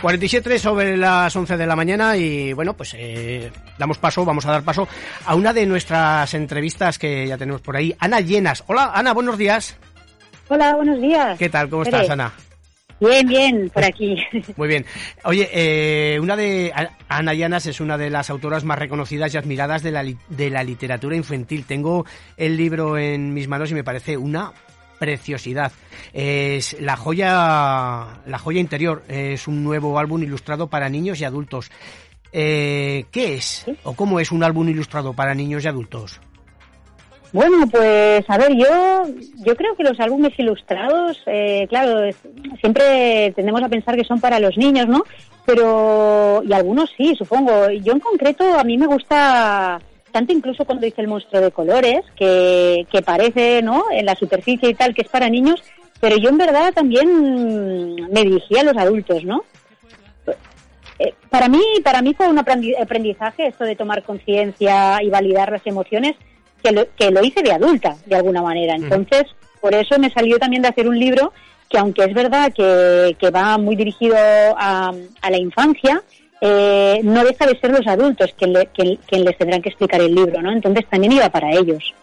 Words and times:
47 0.00 0.58
sobre 0.58 0.96
las 0.96 1.34
11 1.34 1.56
de 1.56 1.66
la 1.66 1.74
mañana 1.74 2.16
y 2.16 2.52
bueno, 2.52 2.74
pues 2.74 2.94
eh, 2.96 3.50
damos 3.78 3.98
paso, 3.98 4.24
vamos 4.24 4.46
a 4.46 4.52
dar 4.52 4.62
paso 4.62 4.86
a 5.24 5.34
una 5.34 5.52
de 5.52 5.66
nuestras 5.66 6.32
entrevistas 6.34 6.98
que 6.98 7.26
ya 7.26 7.36
tenemos 7.36 7.60
por 7.60 7.76
ahí, 7.76 7.94
Ana 7.98 8.20
Llenas. 8.20 8.62
Hola 8.68 8.92
Ana, 8.94 9.12
buenos 9.12 9.36
días. 9.36 9.76
Hola, 10.48 10.76
buenos 10.76 11.00
días. 11.00 11.38
¿Qué 11.38 11.48
tal? 11.48 11.68
¿Cómo 11.68 11.82
estás 11.82 12.08
Ana? 12.10 12.32
Bien, 13.00 13.26
bien, 13.26 13.70
por 13.70 13.84
aquí. 13.84 14.16
Muy 14.56 14.68
bien. 14.68 14.84
Oye, 15.24 15.48
eh, 15.52 16.18
una 16.20 16.36
de 16.36 16.72
Ana 17.08 17.34
Llanas 17.34 17.66
es 17.66 17.80
una 17.80 17.96
de 17.96 18.10
las 18.10 18.30
autoras 18.30 18.64
más 18.64 18.78
reconocidas 18.78 19.34
y 19.34 19.38
admiradas 19.38 19.82
de 19.82 19.92
la, 19.92 20.04
de 20.04 20.50
la 20.50 20.64
literatura 20.64 21.16
infantil. 21.16 21.64
Tengo 21.64 22.06
el 22.36 22.56
libro 22.56 22.98
en 22.98 23.34
mis 23.34 23.46
manos 23.46 23.70
y 23.70 23.74
me 23.74 23.84
parece 23.84 24.16
una 24.16 24.52
preciosidad. 24.98 25.72
Es 26.12 26.80
la 26.80 26.96
joya, 26.96 28.20
la 28.26 28.38
joya 28.38 28.60
interior. 28.60 29.02
Es 29.08 29.48
un 29.48 29.64
nuevo 29.64 29.98
álbum 29.98 30.22
ilustrado 30.22 30.68
para 30.68 30.88
niños 30.88 31.20
y 31.20 31.24
adultos. 31.24 31.70
Eh, 32.32 33.06
¿Qué 33.10 33.34
es 33.34 33.64
o 33.84 33.94
cómo 33.94 34.20
es 34.20 34.32
un 34.32 34.42
álbum 34.44 34.68
ilustrado 34.68 35.14
para 35.14 35.34
niños 35.34 35.64
y 35.64 35.68
adultos? 35.68 36.20
Bueno, 37.32 37.66
pues 37.70 38.24
a 38.28 38.38
ver, 38.38 38.54
yo 38.56 39.04
yo 39.44 39.54
creo 39.54 39.76
que 39.76 39.84
los 39.84 40.00
álbumes 40.00 40.32
ilustrados, 40.38 41.20
eh, 41.26 41.66
claro, 41.68 42.10
siempre 42.60 43.32
tendemos 43.36 43.62
a 43.62 43.68
pensar 43.68 43.96
que 43.96 44.04
son 44.04 44.18
para 44.18 44.40
los 44.40 44.56
niños, 44.56 44.86
¿no? 44.86 45.04
Pero 45.44 46.42
y 46.44 46.52
algunos 46.52 46.90
sí, 46.96 47.14
supongo. 47.16 47.70
Yo 47.70 47.92
en 47.92 48.00
concreto 48.00 48.58
a 48.58 48.64
mí 48.64 48.78
me 48.78 48.86
gusta 48.86 49.78
tanto 50.12 50.32
incluso 50.32 50.64
cuando 50.64 50.84
dice 50.84 51.00
el 51.00 51.08
monstruo 51.08 51.40
de 51.40 51.50
colores, 51.50 52.00
que, 52.16 52.86
que 52.90 53.02
parece, 53.02 53.62
¿no? 53.62 53.84
En 53.90 54.06
la 54.06 54.14
superficie 54.14 54.70
y 54.70 54.74
tal, 54.74 54.94
que 54.94 55.02
es 55.02 55.08
para 55.08 55.28
niños, 55.28 55.62
pero 56.00 56.16
yo 56.16 56.28
en 56.28 56.38
verdad 56.38 56.72
también 56.72 58.10
me 58.10 58.22
dirigía 58.22 58.60
a 58.60 58.64
los 58.64 58.76
adultos, 58.76 59.24
¿no? 59.24 59.44
Eh, 60.98 61.14
para 61.30 61.48
mí, 61.48 61.62
para 61.84 62.02
mí 62.02 62.14
fue 62.14 62.28
un 62.28 62.38
aprendizaje 62.38 63.46
esto 63.46 63.64
de 63.64 63.76
tomar 63.76 64.02
conciencia 64.02 65.02
y 65.02 65.10
validar 65.10 65.52
las 65.52 65.66
emociones, 65.66 66.16
que 66.62 66.72
lo, 66.72 66.86
que 66.96 67.10
lo 67.10 67.22
hice 67.24 67.42
de 67.42 67.52
adulta, 67.52 67.96
de 68.06 68.16
alguna 68.16 68.42
manera. 68.42 68.74
Entonces, 68.74 69.24
por 69.60 69.74
eso 69.74 69.98
me 69.98 70.10
salió 70.10 70.38
también 70.38 70.62
de 70.62 70.68
hacer 70.68 70.88
un 70.88 70.98
libro 70.98 71.32
que 71.68 71.78
aunque 71.78 72.04
es 72.04 72.14
verdad 72.14 72.52
que, 72.52 73.14
que 73.18 73.30
va 73.30 73.58
muy 73.58 73.76
dirigido 73.76 74.16
a, 74.16 74.92
a 75.20 75.30
la 75.30 75.36
infancia, 75.36 76.02
eh, 76.40 77.00
no 77.02 77.24
deja 77.24 77.46
de 77.46 77.58
ser 77.58 77.70
los 77.70 77.86
adultos 77.86 78.34
quien, 78.38 78.52
les 78.52 79.38
tendrán 79.38 79.60
que 79.60 79.70
explicar 79.70 80.00
el 80.00 80.14
libro, 80.14 80.40
¿no? 80.40 80.52
Entonces 80.52 80.86
también 80.88 81.12
iba 81.12 81.28
para 81.30 81.50
ellos. 81.50 81.94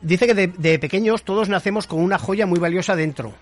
Dice 0.00 0.26
que 0.26 0.34
de, 0.34 0.78
pequeños 0.78 1.24
todos 1.24 1.48
nacemos 1.48 1.86
con 1.86 2.00
una 2.00 2.18
joya 2.18 2.46
muy 2.46 2.58
valiosa 2.58 2.94
dentro. 2.96 3.32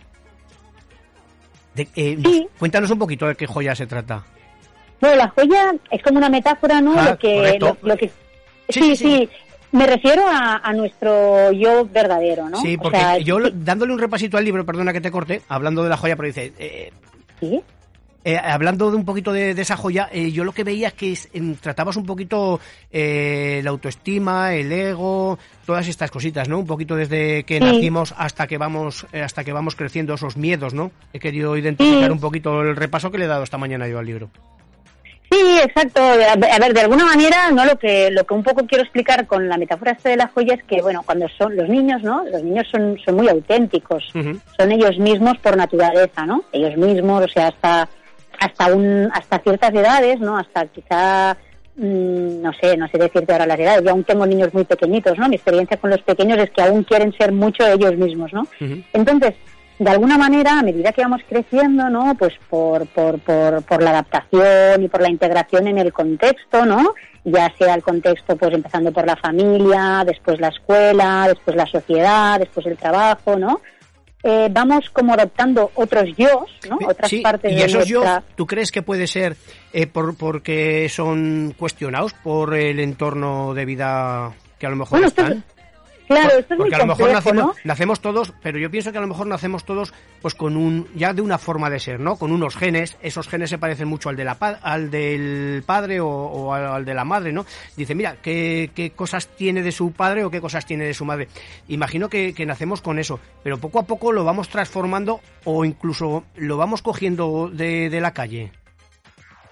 Eh, 1.76 2.18
cuéntanos 2.58 2.90
un 2.90 2.98
poquito 2.98 3.26
de 3.26 3.36
qué 3.36 3.46
joya 3.46 3.74
se 3.74 3.86
trata. 3.86 4.24
Bueno, 5.00 5.16
la 5.16 5.28
joya 5.28 5.74
es 5.90 6.02
como 6.02 6.18
una 6.18 6.28
metáfora, 6.28 6.80
¿no? 6.80 6.98
Ah, 6.98 7.10
lo 7.10 7.18
que, 7.18 7.58
lo, 7.60 7.96
que 7.96 8.10
sí, 8.68 8.96
sí, 8.96 9.28
Me 9.70 9.86
refiero 9.86 10.24
a, 10.26 10.72
nuestro 10.72 11.52
yo 11.52 11.86
verdadero, 11.86 12.48
¿no? 12.48 12.60
Sí, 12.60 12.76
porque 12.76 13.22
yo 13.22 13.38
dándole 13.52 13.92
un 13.92 14.00
repasito 14.00 14.36
al 14.36 14.44
libro, 14.44 14.66
perdona 14.66 14.92
que 14.92 15.00
te 15.00 15.12
corte, 15.12 15.42
hablando 15.48 15.84
de 15.84 15.90
la 15.90 15.96
joya, 15.96 16.16
pero 16.16 16.26
dice, 16.26 16.52
eh, 16.58 16.90
¿Sí? 17.38 17.62
Eh, 18.24 18.36
hablando 18.36 18.90
de 18.90 18.96
un 18.96 19.04
poquito 19.04 19.32
de, 19.32 19.52
esa 19.52 19.76
joya, 19.76 20.08
eh, 20.12 20.32
yo 20.32 20.44
lo 20.44 20.52
que 20.52 20.64
veía 20.64 20.88
es 20.88 20.94
que 20.94 21.16
tratabas 21.60 21.96
un 21.96 22.04
poquito 22.04 22.60
eh, 22.90 23.60
la 23.62 23.70
autoestima, 23.70 24.54
el 24.54 24.72
ego, 24.72 25.38
todas 25.64 25.86
estas 25.86 26.10
cositas, 26.10 26.48
¿no? 26.48 26.58
Un 26.58 26.66
poquito 26.66 26.96
desde 26.96 27.44
que 27.44 27.60
nacimos 27.60 28.14
hasta 28.18 28.46
que 28.46 28.58
vamos 28.58 29.06
hasta 29.12 29.44
que 29.44 29.52
vamos 29.52 29.76
creciendo 29.76 30.14
esos 30.14 30.36
miedos, 30.36 30.74
¿no? 30.74 30.90
He 31.12 31.20
querido 31.20 31.56
identificar 31.56 32.10
un 32.10 32.20
poquito 32.20 32.60
el 32.60 32.76
repaso 32.76 33.10
que 33.10 33.18
le 33.18 33.26
he 33.26 33.28
dado 33.28 33.44
esta 33.44 33.56
mañana 33.58 33.86
yo 33.86 33.98
al 33.98 34.06
libro. 34.06 34.30
Sí, 35.30 35.58
exacto. 35.62 36.00
A 36.02 36.58
ver, 36.58 36.72
de 36.74 36.80
alguna 36.80 37.04
manera, 37.04 37.50
no 37.50 37.64
lo 37.66 37.78
que 37.78 38.10
lo 38.10 38.24
que 38.24 38.34
un 38.34 38.42
poco 38.42 38.66
quiero 38.66 38.82
explicar 38.82 39.26
con 39.26 39.48
la 39.48 39.58
metáfora 39.58 39.92
esta 39.92 40.08
de 40.08 40.16
la 40.16 40.28
joya 40.28 40.54
es 40.54 40.64
que, 40.64 40.80
bueno, 40.80 41.02
cuando 41.04 41.28
son 41.28 41.54
los 41.54 41.68
niños, 41.68 42.02
¿no? 42.02 42.24
Los 42.24 42.42
niños 42.42 42.66
son, 42.70 42.98
son 43.04 43.16
muy 43.16 43.28
auténticos, 43.28 44.04
son 44.12 44.72
ellos 44.72 44.98
mismos 44.98 45.36
por 45.38 45.56
naturaleza, 45.56 46.24
¿no? 46.24 46.44
Ellos 46.52 46.76
mismos, 46.76 47.24
o 47.24 47.28
sea, 47.28 47.48
hasta 47.48 47.88
hasta 48.40 48.74
un 48.74 49.10
hasta 49.12 49.38
ciertas 49.38 49.72
edades, 49.72 50.20
¿no? 50.20 50.36
Hasta 50.36 50.66
quizá 50.66 51.36
mm, 51.76 52.42
no 52.42 52.52
sé, 52.52 52.76
no 52.76 52.88
sé 52.88 52.98
decirte 52.98 53.32
ahora 53.32 53.46
las 53.46 53.58
edades, 53.58 53.84
yo 53.84 53.90
aún 53.90 54.04
tengo 54.04 54.26
niños 54.26 54.52
muy 54.52 54.64
pequeñitos, 54.64 55.18
¿no? 55.18 55.28
Mi 55.28 55.36
experiencia 55.36 55.76
con 55.76 55.90
los 55.90 56.02
pequeños 56.02 56.38
es 56.38 56.50
que 56.50 56.62
aún 56.62 56.84
quieren 56.84 57.12
ser 57.12 57.32
mucho 57.32 57.66
ellos 57.66 57.96
mismos, 57.96 58.32
¿no? 58.32 58.46
Entonces, 58.92 59.34
de 59.78 59.90
alguna 59.90 60.18
manera, 60.18 60.58
a 60.58 60.62
medida 60.62 60.92
que 60.92 61.02
vamos 61.02 61.20
creciendo, 61.28 61.88
¿no? 61.88 62.16
Pues 62.16 62.34
por, 62.50 62.86
por, 62.88 63.20
por, 63.20 63.62
por 63.62 63.82
la 63.82 63.90
adaptación 63.90 64.82
y 64.82 64.88
por 64.88 65.00
la 65.00 65.08
integración 65.08 65.68
en 65.68 65.78
el 65.78 65.92
contexto, 65.92 66.66
¿no? 66.66 66.94
Ya 67.24 67.52
sea 67.56 67.74
el 67.74 67.82
contexto, 67.82 68.36
pues 68.36 68.54
empezando 68.54 68.92
por 68.92 69.06
la 69.06 69.16
familia, 69.16 70.02
después 70.04 70.40
la 70.40 70.48
escuela, 70.48 71.26
después 71.28 71.56
la 71.56 71.66
sociedad, 71.66 72.40
después 72.40 72.66
el 72.66 72.76
trabajo, 72.76 73.36
¿no? 73.38 73.60
Eh, 74.22 74.48
vamos 74.50 74.90
como 74.90 75.14
adoptando 75.14 75.70
otros 75.76 76.08
yo, 76.16 76.44
¿no? 76.68 76.78
Otras 76.88 77.12
partes 77.22 77.52
y 77.52 77.62
esos 77.62 77.86
yo, 77.86 78.02
¿tú 78.34 78.46
crees 78.46 78.72
que 78.72 78.82
puede 78.82 79.06
ser 79.06 79.36
eh, 79.72 79.86
por, 79.86 80.16
porque 80.16 80.88
son 80.88 81.54
cuestionados 81.56 82.14
por 82.14 82.54
el 82.54 82.80
entorno 82.80 83.54
de 83.54 83.64
vida 83.64 84.32
que 84.58 84.66
a 84.66 84.70
lo 84.70 84.76
mejor 84.76 85.04
están? 85.04 85.44
Claro, 86.08 86.38
esto 86.38 86.54
es 86.54 86.58
Porque 86.58 86.74
a 86.74 86.78
lo 86.78 86.86
mejor 86.86 87.12
nacemos, 87.12 87.56
nacemos, 87.64 88.00
todos, 88.00 88.32
pero 88.42 88.58
yo 88.58 88.70
pienso 88.70 88.90
que 88.92 88.98
a 88.98 89.00
lo 89.00 89.06
mejor 89.06 89.26
nacemos 89.26 89.64
todos 89.64 89.92
pues 90.22 90.34
con 90.34 90.56
un 90.56 90.88
ya 90.94 91.12
de 91.12 91.22
una 91.22 91.38
forma 91.38 91.68
de 91.68 91.78
ser, 91.78 92.00
¿no? 92.00 92.16
Con 92.16 92.32
unos 92.32 92.56
genes, 92.56 92.96
esos 93.02 93.28
genes 93.28 93.50
se 93.50 93.58
parecen 93.58 93.88
mucho 93.88 94.08
al 94.08 94.16
de 94.16 94.24
la 94.24 94.38
al 94.62 94.90
del 94.90 95.62
padre 95.66 96.00
o, 96.00 96.52
al, 96.52 96.84
de 96.84 96.94
la 96.94 97.04
madre, 97.04 97.32
¿no? 97.32 97.44
Dice, 97.76 97.94
mira, 97.94 98.16
¿qué, 98.22 98.70
¿qué, 98.74 98.90
cosas 98.90 99.28
tiene 99.28 99.62
de 99.62 99.72
su 99.72 99.92
padre 99.92 100.24
o 100.24 100.30
qué 100.30 100.40
cosas 100.40 100.64
tiene 100.64 100.84
de 100.84 100.94
su 100.94 101.04
madre. 101.04 101.28
Imagino 101.68 102.08
que, 102.08 102.32
que 102.34 102.46
nacemos 102.46 102.80
con 102.80 102.98
eso, 102.98 103.20
pero 103.42 103.58
poco 103.58 103.78
a 103.78 103.82
poco 103.82 104.12
lo 104.12 104.24
vamos 104.24 104.48
transformando 104.48 105.20
o 105.44 105.64
incluso 105.64 106.24
lo 106.36 106.56
vamos 106.56 106.82
cogiendo 106.82 107.50
de, 107.52 107.90
de 107.90 108.00
la 108.00 108.12
calle. 108.12 108.52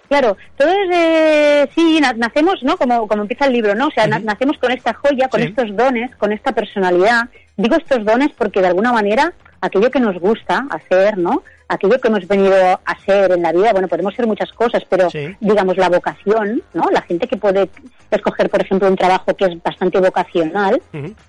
Claro, 0.09 0.37
entonces 0.57 0.89
eh, 0.93 1.69
sí, 1.75 2.01
nacemos, 2.17 2.63
¿no? 2.63 2.77
Como, 2.77 3.09
como 3.09 3.23
empieza 3.23 3.47
el 3.47 3.53
libro, 3.53 3.75
¿no? 3.75 3.89
O 3.89 3.91
sea, 3.91 4.07
nacemos 4.07 4.59
con 4.59 4.71
esta 4.71 4.95
joya, 4.95 5.29
con 5.29 5.43
estos 5.43 5.75
dones, 5.77 6.15
con 6.17 6.33
esta 6.33 6.53
personalidad. 6.53 7.29
Digo 7.57 7.77
estos 7.77 8.05
dones 8.05 8.31
porque 8.37 8.61
de 8.61 8.69
alguna 8.69 8.93
manera 8.93 9.33
aquello 9.61 9.91
que 9.91 10.01
nos 10.01 10.19
gusta 10.19 10.67
hacer, 10.71 11.19
¿no? 11.19 11.43
Aquello 11.69 12.01
que 12.01 12.09
hemos 12.09 12.29
venido 12.29 12.55
a 12.55 12.99
ser 13.05 13.33
en 13.33 13.43
la 13.43 13.53
vida, 13.53 13.73
bueno, 13.73 13.89
podemos 13.89 14.15
ser 14.15 14.27
muchas 14.27 14.53
cosas, 14.53 14.85
pero 14.89 15.09
digamos 15.41 15.77
la 15.77 15.89
vocación, 15.89 16.63
¿no? 16.73 16.89
La 16.93 17.03
gente 17.03 17.27
que 17.27 17.37
puede 17.37 17.69
escoger, 18.11 18.49
por 18.49 18.63
ejemplo, 18.63 18.89
un 18.89 18.97
trabajo 18.97 19.35
que 19.35 19.47
es 19.47 19.63
bastante 19.63 19.99
vocacional, 19.99 20.81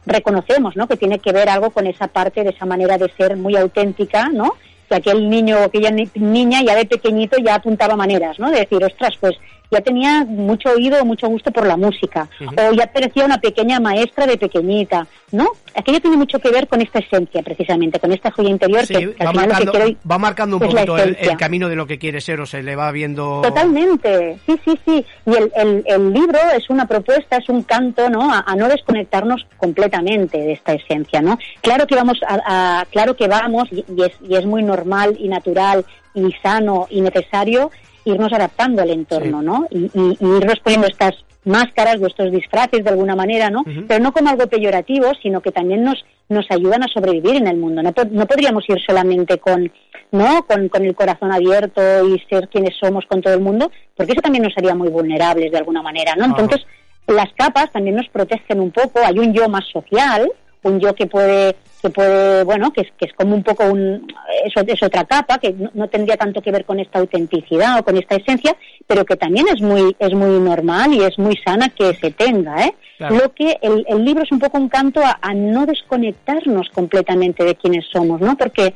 reconocemos, 0.06 0.76
¿no? 0.76 0.88
Que 0.88 0.98
tiene 0.98 1.18
que 1.18 1.32
ver 1.32 1.50
algo 1.50 1.72
con 1.72 1.88
esa 1.88 2.08
parte 2.08 2.44
de 2.44 2.52
esa 2.52 2.68
manera 2.68 3.00
de 3.00 3.10
ser 3.18 3.36
muy 3.36 3.56
auténtica, 3.56 4.30
¿no? 4.30 4.54
Que 4.88 4.96
aquel 4.96 5.30
niño 5.30 5.58
o 5.60 5.64
aquella 5.64 5.92
niña 5.92 6.62
ya 6.64 6.76
de 6.76 6.86
pequeñito 6.86 7.38
ya 7.38 7.56
apuntaba 7.56 7.96
maneras, 7.96 8.40
¿no? 8.40 8.50
De 8.52 8.60
decir, 8.60 8.84
ostras, 8.84 9.14
pues 9.20 9.36
ya 9.72 9.82
tenía 9.82 10.24
mucho 10.26 10.70
oído, 10.70 11.04
mucho 11.06 11.28
gusto 11.28 11.52
por 11.52 11.66
la 11.66 11.78
música, 11.78 12.30
o 12.42 12.74
ya 12.74 12.88
parecía 12.88 13.26
una 13.26 13.40
pequeña 13.40 13.80
maestra 13.80 14.26
de 14.26 14.38
pequeñita, 14.38 15.08
¿no? 15.32 15.48
Aquello 15.76 16.00
tiene 16.00 16.18
mucho 16.18 16.40
que 16.40 16.50
ver 16.50 16.68
con 16.68 16.82
esta 16.82 17.00
esencia, 17.00 17.44
precisamente, 17.44 18.00
con 18.00 18.12
esta 18.12 18.32
joya 18.32 18.50
interior 18.50 18.88
que, 18.88 19.16
va, 19.24 19.34
marcando, 19.34 19.74
va 20.10 20.18
marcando 20.18 20.56
un 20.58 20.62
poquito 20.64 20.98
el, 20.98 21.38
camino 21.38 21.70
de 21.70 21.76
lo 21.76 21.86
que 21.86 22.00
quiere 22.00 22.22
ser, 22.22 22.40
o 22.42 22.46
se 22.46 22.64
le 22.64 22.76
va 22.76 22.92
viendo... 22.92 23.42
Totalmente, 23.42 24.40
sí, 24.46 24.60
sí, 24.66 24.80
sí. 24.86 25.06
Y 25.26 25.36
el, 25.36 25.84
el, 25.86 26.14
libro 26.14 26.40
es 26.56 26.70
una 26.70 26.88
propuesta, 26.88 27.38
es 27.38 27.50
un 27.50 27.64
canto, 27.64 28.10
¿no? 28.10 28.34
A, 28.34 28.56
no 28.56 28.68
desconectarnos 28.68 29.46
completamente 29.58 30.38
de 30.38 30.54
esta 30.54 30.74
esencia, 30.74 31.22
¿no? 31.22 31.38
Claro 31.62 31.86
que 31.86 31.96
vamos, 31.96 32.20
a, 32.28 32.86
claro 32.90 33.16
que 33.16 33.28
vamos, 33.28 33.68
y, 33.72 33.84
es, 34.02 34.14
y 34.28 34.36
es 34.36 34.46
muy 34.46 34.64
normal 34.64 35.16
y 35.20 35.28
natural 35.28 35.86
y 36.16 36.34
sano 36.42 36.88
y 36.90 37.02
necesario 37.02 37.70
irnos 38.08 38.32
adaptando 38.34 38.82
al 38.82 38.90
entorno, 38.90 39.42
¿no? 39.42 39.68
Y, 39.70 39.90
y, 39.94 40.18
irnos 40.22 40.60
poniendo 40.60 40.88
estas 40.88 41.16
máscaras, 41.46 42.00
vuestros 42.00 42.32
disfraces 42.32 42.84
de 42.84 42.90
alguna 42.90 43.16
manera, 43.16 43.50
¿no? 43.50 43.64
Pero 43.88 44.04
no 44.04 44.12
como 44.12 44.30
algo 44.30 44.48
peyorativo, 44.48 45.12
sino 45.22 45.42
que 45.42 45.52
también 45.52 45.84
nos, 45.84 46.04
nos 46.30 46.46
ayudan 46.52 46.84
a 46.84 46.88
sobrevivir 46.88 47.36
en 47.36 47.48
el 47.48 47.58
mundo. 47.58 47.82
No, 47.82 47.94
no 48.12 48.26
podríamos 48.26 48.64
ir 48.68 48.80
solamente 48.86 49.38
con, 49.38 49.72
¿no? 50.12 50.46
Con, 50.46 50.68
con, 50.70 50.86
el 50.86 50.94
corazón 50.94 51.32
abierto 51.32 51.82
y 52.08 52.20
ser 52.30 52.50
quienes 52.50 52.76
somos 52.78 53.06
con 53.06 53.22
todo 53.22 53.34
el 53.34 53.42
mundo, 53.42 53.72
porque 53.96 54.12
eso 54.12 54.22
también 54.22 54.44
nos 54.44 54.58
haría 54.58 54.76
muy 54.76 54.90
vulnerables 54.90 55.52
de 55.52 55.58
alguna 55.58 55.82
manera, 55.82 56.16
¿no? 56.16 56.26
Entonces, 56.26 56.66
las 57.08 57.32
capas 57.36 57.72
también 57.72 57.96
nos 57.96 58.10
protegen 58.10 58.60
un 58.60 58.72
poco, 58.72 59.00
hay 59.04 59.18
un 59.18 59.34
yo 59.34 59.48
más 59.48 59.66
social, 59.72 60.30
un 60.68 60.80
yo 60.80 60.94
que 60.94 61.08
puede 61.08 61.56
que 61.82 61.90
puede 61.90 62.44
bueno 62.44 62.72
que 62.72 62.82
es, 62.82 62.88
que 62.98 63.06
es 63.06 63.14
como 63.14 63.36
un 63.36 63.44
poco 63.44 63.66
un 63.66 64.08
eso 64.44 64.62
es 64.66 64.84
otra 64.84 65.06
capa 65.06 65.38
que 65.38 65.54
no, 65.74 65.88
tendría 65.88 66.18
tanto 66.18 66.42
que 66.42 66.52
ver 66.52 66.66
con 66.66 66.80
esta 66.80 67.00
autenticidad 67.00 67.80
o 67.80 67.84
con 67.84 67.98
esta 67.98 68.16
esencia 68.16 68.56
pero 68.86 69.06
que 69.06 69.16
también 69.16 69.48
es 69.48 69.62
muy 69.62 69.96
es 70.00 70.14
muy 70.14 70.40
normal 70.40 70.94
y 70.94 71.04
es 71.04 71.18
muy 71.20 71.38
sana 71.38 71.70
que 71.70 71.94
se 71.96 72.12
tenga 72.12 72.66
¿eh? 72.66 72.74
lo 73.00 73.34
que 73.34 73.58
el, 73.62 73.86
el, 73.88 74.04
libro 74.04 74.24
es 74.24 74.32
un 74.32 74.40
poco 74.40 74.58
un 74.58 74.70
canto 74.70 75.02
a, 75.04 75.20
a, 75.22 75.34
no 75.34 75.66
desconectarnos 75.66 76.70
completamente 76.70 77.44
de 77.44 77.56
quienes 77.56 77.86
somos 77.92 78.22
no 78.22 78.36
porque 78.36 78.74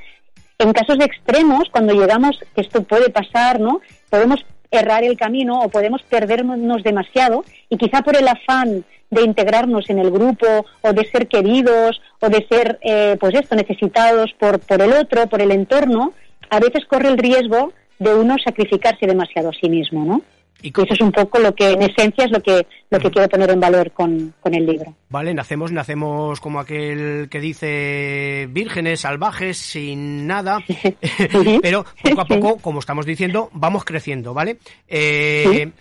en 0.60 0.74
casos 0.74 1.00
de 1.00 1.06
extremos 1.06 1.70
cuando 1.72 1.94
llegamos 1.94 2.40
que 2.54 2.62
esto 2.62 2.84
puede 2.84 3.10
pasar 3.10 3.60
no 3.60 3.82
podemos 4.10 4.46
errar 4.72 5.04
el 5.04 5.18
camino 5.18 5.60
o 5.60 5.70
podemos 5.70 6.02
perdernos 6.04 6.82
demasiado 6.84 7.44
y 7.70 7.78
quizá 7.78 8.02
por 8.02 8.16
el 8.16 8.28
afán 8.28 8.84
de 9.10 9.24
integrarnos 9.24 9.90
en 9.90 10.00
el 10.00 10.10
grupo 10.10 10.66
o 10.82 10.94
de 10.94 11.06
ser 11.12 11.28
queridos 11.28 12.02
o 12.22 12.30
de 12.30 12.48
ser, 12.50 12.80
eh, 12.82 13.18
pues 13.20 13.36
esto, 13.36 13.56
necesitados 13.56 14.32
por, 14.40 14.60
por 14.60 14.82
el 14.82 14.94
otro, 14.94 15.28
por 15.28 15.42
el 15.42 15.52
entorno, 15.52 16.14
a 16.50 16.60
veces 16.60 16.86
corre 16.86 17.10
el 17.10 17.18
riesgo 17.18 17.74
de 18.00 18.16
uno 18.16 18.36
sacrificarse 18.44 19.06
demasiado 19.06 19.50
a 19.50 19.54
sí 19.54 19.70
mismo, 19.70 20.06
¿no? 20.06 20.22
Y, 20.62 20.70
eso 20.70 20.94
es 20.94 21.02
un 21.02 21.12
poco 21.12 21.40
lo 21.40 21.54
que, 21.54 21.72
en 21.72 21.82
esencia, 21.82 22.26
es 22.26 22.32
lo 22.32 22.42
que, 22.42 22.66
lo 22.90 23.00
que 23.00 23.10
quiero 23.10 23.30
poner 23.30 23.50
en 23.50 23.60
valor 23.60 23.92
con, 23.92 24.34
con, 24.40 24.54
el 24.54 24.66
libro. 24.66 24.96
Vale, 25.10 25.34
nacemos, 25.34 25.72
nacemos 25.72 26.40
como 26.40 26.60
aquel 26.60 27.28
que 27.30 27.40
dice 27.40 28.48
vírgenes, 28.52 29.02
salvajes, 29.02 29.58
sin 29.58 30.28
nada, 30.28 30.60
pero 31.62 31.86
poco 32.04 32.22
a 32.22 32.26
poco, 32.26 32.58
como 32.58 32.80
estamos 32.80 33.06
diciendo, 33.06 33.50
vamos 33.54 33.84
creciendo, 33.86 34.34
¿vale? 34.34 34.58
Eh, 34.88 35.72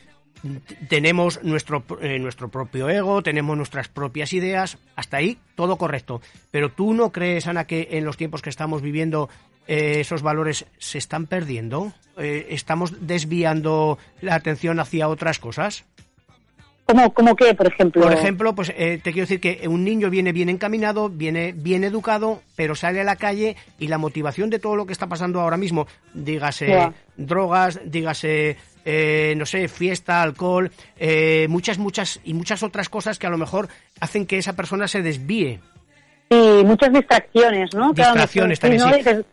tenemos 0.89 1.43
nuestro, 1.43 1.85
eh, 2.01 2.19
nuestro 2.19 2.49
propio 2.49 2.89
ego, 2.89 3.23
tenemos 3.23 3.57
nuestras 3.57 3.89
propias 3.89 4.33
ideas, 4.33 4.79
hasta 4.97 5.19
ahí 5.19 5.39
todo 5.55 5.77
correcto. 5.77 6.21
Pero 6.51 6.71
tú 6.71 6.95
no 6.95 7.13
crees, 7.13 7.47
Ana, 7.47 7.67
que 7.67 7.89
en 7.93 8.05
los 8.05 8.17
tiempos 8.17 8.43
que 8.43 8.51
estamos 8.51 8.83
viviendo 8.83 9.29
eh, 9.71 10.01
esos 10.01 10.23
valores 10.23 10.67
se 10.79 10.99
están 10.99 11.27
perdiendo? 11.27 11.93
Eh, 12.19 12.49
¿Estamos 12.51 13.07
desviando 13.07 13.99
la 14.21 14.35
atención 14.35 14.81
hacia 14.81 15.09
otras 15.09 15.39
cosas? 15.39 15.85
¿Cómo, 16.87 17.15
cómo 17.15 17.37
qué, 17.37 17.55
por 17.55 17.69
ejemplo? 17.69 18.03
Por 18.03 18.13
ejemplo, 18.13 18.53
pues 18.53 18.75
te 18.75 19.01
quiero 19.01 19.21
decir 19.21 19.41
que 19.41 19.69
un 19.69 19.85
niño 19.85 20.11
viene 20.11 20.33
bien 20.33 20.49
encaminado, 20.49 21.09
viene 21.09 21.53
bien 21.57 21.85
educado, 21.85 22.43
pero 22.57 22.75
sale 22.75 23.01
a 23.01 23.05
la 23.05 23.15
calle 23.15 23.55
y 23.79 23.87
la 23.87 23.97
motivación 23.97 24.51
de 24.51 24.59
todo 24.59 24.75
lo 24.75 24.87
que 24.87 24.93
está 24.93 25.07
pasando 25.07 25.41
ahora 25.41 25.57
mismo, 25.57 25.87
dígase 26.15 26.91
drogas, 27.17 27.81
dígase 27.85 28.57
eh, 28.85 29.35
no 29.37 29.45
sé, 29.45 29.69
fiesta, 29.69 30.23
alcohol, 30.23 30.71
eh, 30.99 31.47
muchas, 31.49 31.79
muchas 31.79 32.21
y 32.25 32.33
muchas 32.33 32.63
otras 32.63 32.89
cosas 32.89 33.19
que 33.19 33.27
a 33.27 33.31
lo 33.31 33.37
mejor 33.37 33.69
hacen 34.01 34.27
que 34.27 34.39
esa 34.39 34.55
persona 34.55 34.89
se 34.89 35.03
desvíe. 35.03 35.61
Sí, 36.31 36.63
muchas 36.65 36.93
distracciones, 36.93 37.75
¿no? 37.75 37.93
Distracciones 37.93 38.59
también, 38.59 38.83
sí. 38.83 38.95
Dices, 38.97 39.25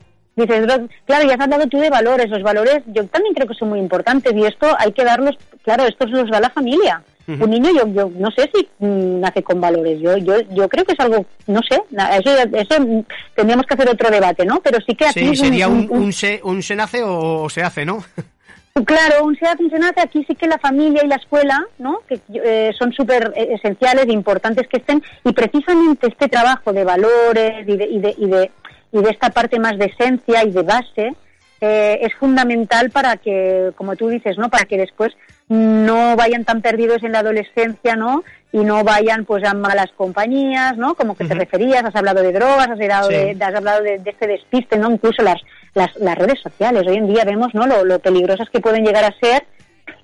claro, 0.45 1.28
ya 1.28 1.34
has 1.34 1.39
hablado 1.39 1.68
tú 1.68 1.80
de 1.80 1.89
valores. 1.89 2.30
Los 2.30 2.44
valores 2.44 2.81
yo 2.88 3.06
también 3.07 3.34
creo 3.34 3.48
que 3.48 3.56
son 3.56 3.69
muy 3.69 3.80
importantes 3.80 4.34
y 4.36 4.45
esto 4.45 4.68
hay 4.78 4.92
que 4.92 5.04
darlos, 5.04 5.38
claro, 5.63 5.86
esto 5.86 6.06
los 6.06 6.30
da 6.30 6.39
la 6.39 6.50
familia. 6.50 7.01
Un 7.28 7.50
niño, 7.50 7.69
yo, 7.74 7.86
yo 7.89 8.10
no 8.18 8.31
sé 8.31 8.50
si 8.54 8.69
nace 8.80 9.44
con 9.44 9.60
valores. 9.60 10.00
Yo, 10.00 10.16
yo, 10.18 10.39
yo 10.51 10.69
creo 10.69 10.86
que 10.86 10.94
es 10.94 11.00
algo, 11.01 11.25
no 11.48 11.60
sé, 11.69 11.81
eso, 11.92 12.31
eso 12.54 13.06
tendríamos 13.36 13.66
que 13.66 13.74
hacer 13.74 13.89
otro 13.89 14.10
debate, 14.10 14.45
¿no? 14.45 14.62
Pero 14.62 14.78
sí 14.88 14.95
que 14.95 15.07
aquí. 15.07 15.36
Sí, 15.36 15.36
sería 15.36 15.68
un, 15.68 15.88
un, 15.89 16.13
se, 16.13 16.39
un 16.42 16.63
se 16.63 16.74
nace 16.74 17.04
o 17.04 17.50
se 17.50 17.63
hace, 17.63 17.84
¿no? 17.84 18.01
Claro, 18.86 19.25
un 19.25 19.36
SEA 19.36 19.56
funcionante 19.56 20.01
aquí 20.01 20.24
sí 20.28 20.36
que 20.36 20.48
la 20.48 20.60
familia 20.60 21.04
y 21.04 21.07
la 21.07 21.16
escuela, 21.16 21.66
¿no? 21.80 22.01
que 22.07 22.19
eh, 22.34 22.72
son 22.78 22.94
súper 22.94 23.34
eh, 23.36 23.56
esenciales 23.56 24.06
e 24.07 24.12
importantes 24.12 24.68
que 24.68 24.78
estén, 24.78 25.01
y 25.24 25.34
precisamente 25.34 26.07
este 26.07 26.28
trabajo 26.28 26.72
de 26.74 26.84
valores 26.84 27.68
y 27.68 27.75
de, 27.75 27.86
y 27.86 28.00
de, 28.00 28.16
y 28.18 28.25
de, 28.28 28.51
y 28.92 29.01
de 29.01 29.10
esta 29.10 29.30
parte 29.30 29.60
más 29.60 29.78
de 29.78 29.86
esencia 29.86 30.44
y 30.44 30.51
de 30.51 30.63
base 30.63 31.13
eh, 31.60 32.00
es 32.01 32.13
fundamental 32.16 32.92
para 32.92 33.18
que, 33.18 33.72
como 33.75 33.95
tú 33.95 34.10
dices, 34.10 34.38
¿no? 34.38 34.50
para 34.50 34.66
que 34.66 34.78
después 34.78 35.13
no 35.50 36.16
vayan 36.16 36.45
tan 36.45 36.62
perdidos 36.62 37.04
en 37.04 37.13
la 37.13 37.19
adolescencia, 37.19 37.95
¿no? 37.95 38.24
Y 38.51 38.60
no 38.60 38.84
vayan 38.84 39.25
pues 39.25 39.44
a 39.45 39.54
malas 39.54 39.92
compañías, 39.95 40.78
¿no? 40.78 40.95
Como 40.95 41.16
que 41.16 41.25
te 41.25 41.34
referías, 41.34 41.84
has 41.84 41.95
hablado 41.95 42.22
de 42.22 42.34
drogas, 42.34 42.68
has 42.68 42.80
hablado, 42.80 43.07
de, 43.10 43.38
has 43.39 43.56
hablado 43.56 43.81
de, 43.81 44.00
de, 44.00 44.10
este 44.10 44.28
despiste, 44.28 44.78
¿no? 44.78 44.92
Incluso 44.92 45.22
las, 45.22 45.42
las, 45.74 45.95
las 45.98 46.18
redes 46.18 46.39
sociales. 46.42 46.84
Hoy 46.86 46.98
en 46.98 47.07
día 47.07 47.24
vemos 47.24 47.54
¿no? 47.54 47.66
lo, 47.66 47.86
lo 47.86 48.00
peligrosas 48.00 48.50
que 48.50 48.60
pueden 48.60 48.84
llegar 48.84 49.06
a 49.06 49.18
ser. 49.19 49.45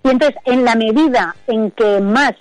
Y 0.03 0.09
entonces, 0.09 0.39
en 0.45 0.63
la 0.63 0.75
medida 0.75 1.35
en 1.47 1.71
que 1.71 1.99
más 1.99 2.33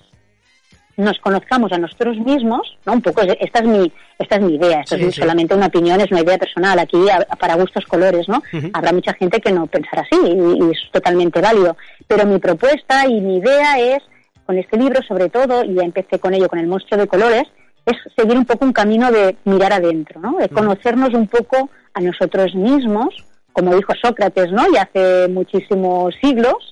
nos 0.97 1.19
conozcamos 1.19 1.73
a 1.73 1.79
nosotros 1.79 2.19
mismos, 2.19 2.77
¿no? 2.85 2.95
Un 2.95 3.03
poco, 3.03 3.23
esta 3.23 3.61
es 3.61 3.67
mi, 3.67 3.93
esta 4.19 4.37
es 4.37 4.43
mi 4.43 4.57
idea, 4.57 4.81
esto 4.81 4.97
es 4.97 5.15
solamente 5.15 5.55
una 5.55 5.67
opinión, 5.67 6.01
es 6.01 6.11
una 6.11 6.21
idea 6.21 6.39
personal, 6.39 6.79
aquí 6.79 6.99
para 7.39 7.55
gustos 7.55 7.85
colores, 7.87 8.29
¿no? 8.29 8.43
Habrá 8.73 8.93
mucha 8.93 9.15
gente 9.15 9.41
que 9.41 9.53
no 9.53 9.67
pensará 9.67 10.03
así 10.03 10.21
y, 10.23 10.71
es 10.71 10.79
totalmente 10.93 11.41
válido, 11.41 11.77
pero 12.07 12.27
mi 12.27 12.39
propuesta 12.39 13.07
y 13.07 13.21
mi 13.21 13.39
idea 13.39 13.79
es, 13.79 14.03
con 14.45 14.59
este 14.59 14.77
libro 14.77 15.01
sobre 15.03 15.29
todo, 15.29 15.65
y 15.65 15.75
ya 15.75 15.83
empecé 15.83 16.19
con 16.19 16.35
ello, 16.35 16.49
con 16.49 16.59
el 16.59 16.67
monstruo 16.67 17.01
de 17.01 17.09
colores, 17.09 17.45
es 17.87 17.97
seguir 18.17 18.37
un 18.37 18.45
poco 18.45 18.65
un 18.65 18.73
camino 18.73 19.11
de 19.11 19.37
mirar 19.45 19.73
adentro, 19.73 20.21
¿no? 20.21 20.37
De 20.39 20.49
conocernos 20.49 21.15
un 21.15 21.27
poco 21.27 21.71
a 21.95 22.01
nosotros 22.01 22.55
mismos, 22.55 23.15
como 23.53 23.75
dijo 23.75 23.93
Sócrates, 24.03 24.53
¿no? 24.53 24.65
Y 24.73 24.77
hace 24.77 25.29
muchísimos 25.29 26.15
siglos, 26.23 26.71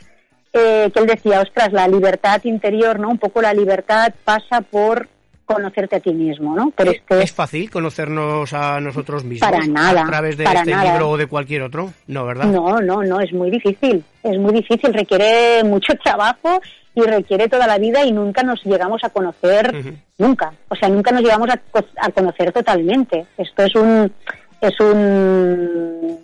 eh, 0.53 0.91
que 0.93 1.01
él 1.01 1.07
decía, 1.07 1.41
ostras, 1.41 1.73
la 1.73 1.87
libertad 1.87 2.41
interior, 2.45 2.99
¿no? 2.99 3.09
Un 3.09 3.19
poco 3.19 3.41
la 3.41 3.55
libertad 3.55 4.13
pasa 4.25 4.61
por 4.61 5.09
conocerte 5.45 5.97
a 5.97 6.01
ti 6.01 6.13
mismo, 6.13 6.55
¿no? 6.55 6.71
Por 6.71 6.89
este... 6.89 7.23
¿Es 7.23 7.33
fácil 7.33 7.71
conocernos 7.71 8.53
a 8.53 8.81
nosotros 8.81 9.25
mismos? 9.25 9.51
Para 9.51 9.67
nada. 9.67 10.03
¿A 10.03 10.07
través 10.07 10.37
de 10.37 10.45
este 10.45 10.77
libro 10.77 11.11
o 11.11 11.17
de 11.17 11.27
cualquier 11.27 11.63
otro? 11.63 11.93
No, 12.07 12.25
¿verdad? 12.25 12.47
No, 12.47 12.81
no, 12.81 13.03
no, 13.03 13.21
es 13.21 13.33
muy 13.33 13.51
difícil. 13.51 14.05
Es 14.23 14.39
muy 14.39 14.53
difícil, 14.53 14.95
requiere 14.95 15.65
mucho 15.65 15.93
trabajo 16.05 16.61
y 16.95 17.03
requiere 17.03 17.49
toda 17.49 17.67
la 17.67 17.79
vida 17.79 18.05
y 18.05 18.13
nunca 18.13 18.43
nos 18.43 18.63
llegamos 18.65 19.03
a 19.03 19.11
conocer, 19.11 19.73
nunca. 20.19 20.53
O 20.69 20.77
sea, 20.77 20.89
nunca 20.89 21.11
nos 21.11 21.23
llegamos 21.23 21.49
a, 21.51 21.61
a 22.01 22.11
conocer 22.11 22.53
totalmente. 22.53 23.27
Esto 23.37 23.63
es 23.65 23.75
un 23.75 24.13
es 24.61 24.81
un 24.81 26.19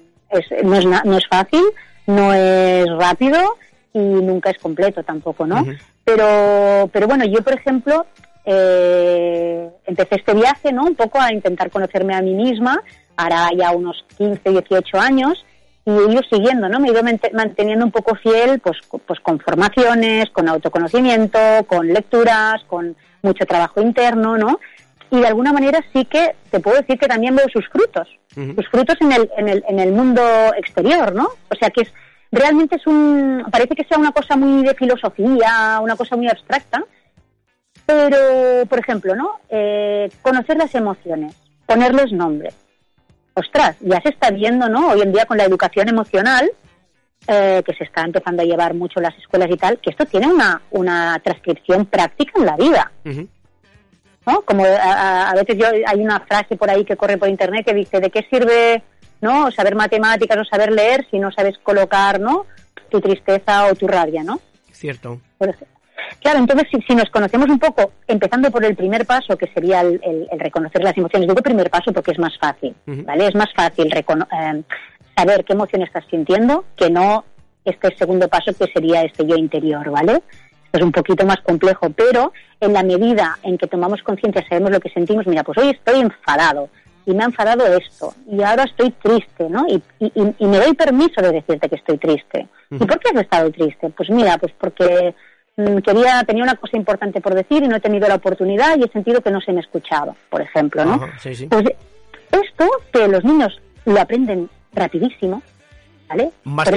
no, 0.64 0.74
es 0.76 0.84
no 1.04 1.16
es 1.16 1.26
fácil, 1.28 1.64
no 2.06 2.32
es 2.32 2.86
rápido 2.98 3.56
y 3.96 3.98
nunca 3.98 4.50
es 4.50 4.58
completo 4.58 5.02
tampoco, 5.02 5.46
¿no? 5.46 5.64
Pero 6.04 6.90
pero 6.92 7.06
bueno, 7.06 7.24
yo 7.24 7.40
por 7.42 7.54
ejemplo 7.54 8.04
eh, 8.44 9.70
empecé 9.86 10.16
este 10.16 10.34
viaje, 10.34 10.70
¿no? 10.70 10.84
Un 10.84 10.94
poco 10.94 11.18
a 11.18 11.32
intentar 11.32 11.70
conocerme 11.70 12.14
a 12.14 12.20
mí 12.20 12.34
misma, 12.34 12.82
hará 13.16 13.48
ya 13.56 13.70
unos 13.70 14.04
15, 14.18 14.50
18 14.50 14.98
años 14.98 15.46
y 15.86 15.90
he 15.92 16.12
ido 16.12 16.20
siguiendo, 16.30 16.68
¿no? 16.68 16.78
Me 16.78 16.88
he 16.88 16.92
ido 16.92 17.02
manteniendo 17.32 17.86
un 17.86 17.90
poco 17.90 18.14
fiel, 18.16 18.60
pues, 18.60 18.76
pues 19.06 19.18
con 19.20 19.40
formaciones, 19.40 20.28
con 20.30 20.46
autoconocimiento, 20.46 21.38
con 21.66 21.88
lecturas, 21.88 22.62
con 22.66 22.94
mucho 23.22 23.46
trabajo 23.46 23.80
interno, 23.80 24.36
¿no? 24.36 24.60
y 25.08 25.20
de 25.20 25.26
alguna 25.28 25.52
manera 25.52 25.84
sí 25.92 26.04
que 26.04 26.34
te 26.50 26.58
puedo 26.58 26.78
decir 26.78 26.98
que 26.98 27.06
también 27.06 27.36
veo 27.36 27.46
sus 27.52 27.64
frutos, 27.68 28.08
sus 28.34 28.68
frutos 28.68 28.96
en 29.00 29.12
el, 29.12 29.30
en, 29.38 29.48
el, 29.48 29.64
en 29.68 29.78
el 29.78 29.92
mundo 29.92 30.20
exterior, 30.58 31.14
¿no? 31.14 31.28
O 31.48 31.54
sea 31.54 31.70
que 31.70 31.82
es, 31.82 31.92
realmente 32.32 32.76
es 32.76 32.86
un, 32.86 33.44
parece 33.50 33.74
que 33.74 33.84
sea 33.84 33.98
una 33.98 34.12
cosa 34.12 34.36
muy 34.36 34.64
de 34.64 34.74
filosofía, 34.74 35.78
una 35.82 35.96
cosa 35.96 36.16
muy 36.16 36.28
abstracta, 36.28 36.84
pero, 37.84 38.66
por 38.66 38.78
ejemplo, 38.78 39.14
¿no? 39.14 39.40
Eh, 39.48 40.10
conocer 40.22 40.56
las 40.56 40.74
emociones, 40.74 41.34
ponerles 41.66 42.12
nombre. 42.12 42.50
Ostras, 43.34 43.76
ya 43.80 44.00
se 44.00 44.08
está 44.08 44.30
viendo, 44.30 44.68
¿no? 44.68 44.88
Hoy 44.88 45.02
en 45.02 45.12
día 45.12 45.26
con 45.26 45.36
la 45.36 45.44
educación 45.44 45.88
emocional, 45.88 46.50
eh, 47.28 47.62
que 47.64 47.74
se 47.74 47.84
está 47.84 48.02
empezando 48.02 48.42
a 48.42 48.46
llevar 48.46 48.74
mucho 48.74 48.98
en 48.98 49.04
las 49.04 49.18
escuelas 49.18 49.50
y 49.50 49.56
tal, 49.56 49.78
que 49.78 49.90
esto 49.90 50.04
tiene 50.06 50.26
una, 50.26 50.62
una 50.70 51.20
transcripción 51.22 51.86
práctica 51.86 52.32
en 52.36 52.46
la 52.46 52.56
vida. 52.56 52.92
¿no? 54.26 54.42
Como 54.42 54.64
a, 54.64 55.32
veces 55.34 55.56
yo 55.58 55.66
hay 55.86 56.00
una 56.00 56.20
frase 56.20 56.56
por 56.56 56.70
ahí 56.70 56.84
que 56.84 56.96
corre 56.96 57.18
por 57.18 57.28
internet 57.28 57.64
que 57.64 57.74
dice 57.74 58.00
¿de 58.00 58.10
qué 58.10 58.26
sirve 58.28 58.82
no 59.20 59.50
saber 59.50 59.74
matemáticas 59.74 60.38
o 60.38 60.44
saber 60.44 60.72
leer 60.72 61.06
si 61.10 61.18
no 61.18 61.30
sabes 61.32 61.56
colocar 61.62 62.20
no 62.20 62.46
tu 62.88 63.00
tristeza 63.00 63.66
o 63.66 63.74
tu 63.74 63.86
rabia, 63.86 64.22
¿no? 64.22 64.40
Cierto. 64.72 65.20
claro, 66.20 66.38
entonces 66.38 66.68
si, 66.86 66.94
nos 66.94 67.10
conocemos 67.10 67.48
un 67.48 67.58
poco, 67.58 67.92
empezando 68.06 68.50
por 68.50 68.64
el 68.64 68.76
primer 68.76 69.06
paso, 69.06 69.36
que 69.36 69.50
sería 69.52 69.80
el, 69.80 70.00
reconocer 70.38 70.82
las 70.84 70.96
emociones, 70.96 71.28
digo 71.28 71.42
primer 71.42 71.70
paso 71.70 71.92
porque 71.92 72.12
es 72.12 72.18
más 72.18 72.36
fácil, 72.38 72.74
¿vale? 72.86 73.26
Es 73.26 73.34
más 73.34 73.52
fácil 73.54 73.92
eh, 73.92 74.62
saber 75.16 75.44
qué 75.44 75.52
emoción 75.54 75.82
estás 75.82 76.04
sintiendo 76.10 76.64
que 76.76 76.90
no 76.90 77.24
este 77.64 77.96
segundo 77.96 78.28
paso 78.28 78.52
que 78.52 78.70
sería 78.72 79.02
este 79.02 79.26
yo 79.26 79.34
interior, 79.36 79.90
¿vale? 79.90 80.22
es 80.76 80.82
un 80.82 80.92
poquito 80.92 81.24
más 81.26 81.40
complejo, 81.40 81.90
pero 81.90 82.32
en 82.60 82.72
la 82.72 82.82
medida 82.82 83.38
en 83.42 83.58
que 83.58 83.66
tomamos 83.66 84.02
conciencia, 84.02 84.44
sabemos 84.48 84.70
lo 84.70 84.80
que 84.80 84.90
sentimos, 84.90 85.26
mira, 85.26 85.42
pues 85.42 85.58
hoy 85.58 85.70
estoy 85.70 86.00
enfadado 86.00 86.68
y 87.06 87.14
me 87.14 87.22
ha 87.22 87.26
enfadado 87.26 87.64
esto 87.66 88.14
y 88.30 88.42
ahora 88.42 88.64
estoy 88.64 88.90
triste, 88.90 89.48
¿no? 89.48 89.64
Y, 89.68 89.80
me 90.44 90.58
doy 90.58 90.74
permiso 90.74 91.22
de 91.22 91.32
decirte 91.32 91.68
que 91.68 91.76
estoy 91.76 91.98
triste. 91.98 92.48
¿Y 92.70 92.78
por 92.78 92.98
qué 92.98 93.10
has 93.14 93.22
estado 93.22 93.50
triste? 93.50 93.90
Pues 93.90 94.10
mira, 94.10 94.36
pues 94.38 94.52
porque 94.58 95.14
mm, 95.56 95.78
quería 95.78 96.24
tenía 96.24 96.42
una 96.42 96.56
cosa 96.56 96.76
importante 96.76 97.20
por 97.20 97.34
decir 97.34 97.62
y 97.62 97.68
no 97.68 97.76
he 97.76 97.80
tenido 97.80 98.08
la 98.08 98.16
oportunidad 98.16 98.76
y 98.76 98.84
he 98.84 98.88
sentido 98.88 99.20
que 99.20 99.30
no 99.30 99.40
se 99.40 99.52
me 99.52 99.60
escuchaba, 99.60 100.14
por 100.28 100.42
ejemplo, 100.42 100.84
¿no? 100.84 101.00
Pues 101.22 101.40
esto 101.40 102.68
que 102.92 103.08
los 103.08 103.24
niños 103.24 103.60
lo 103.84 104.00
aprenden 104.00 104.50
rapidísimo, 104.72 105.42
más, 106.44 106.68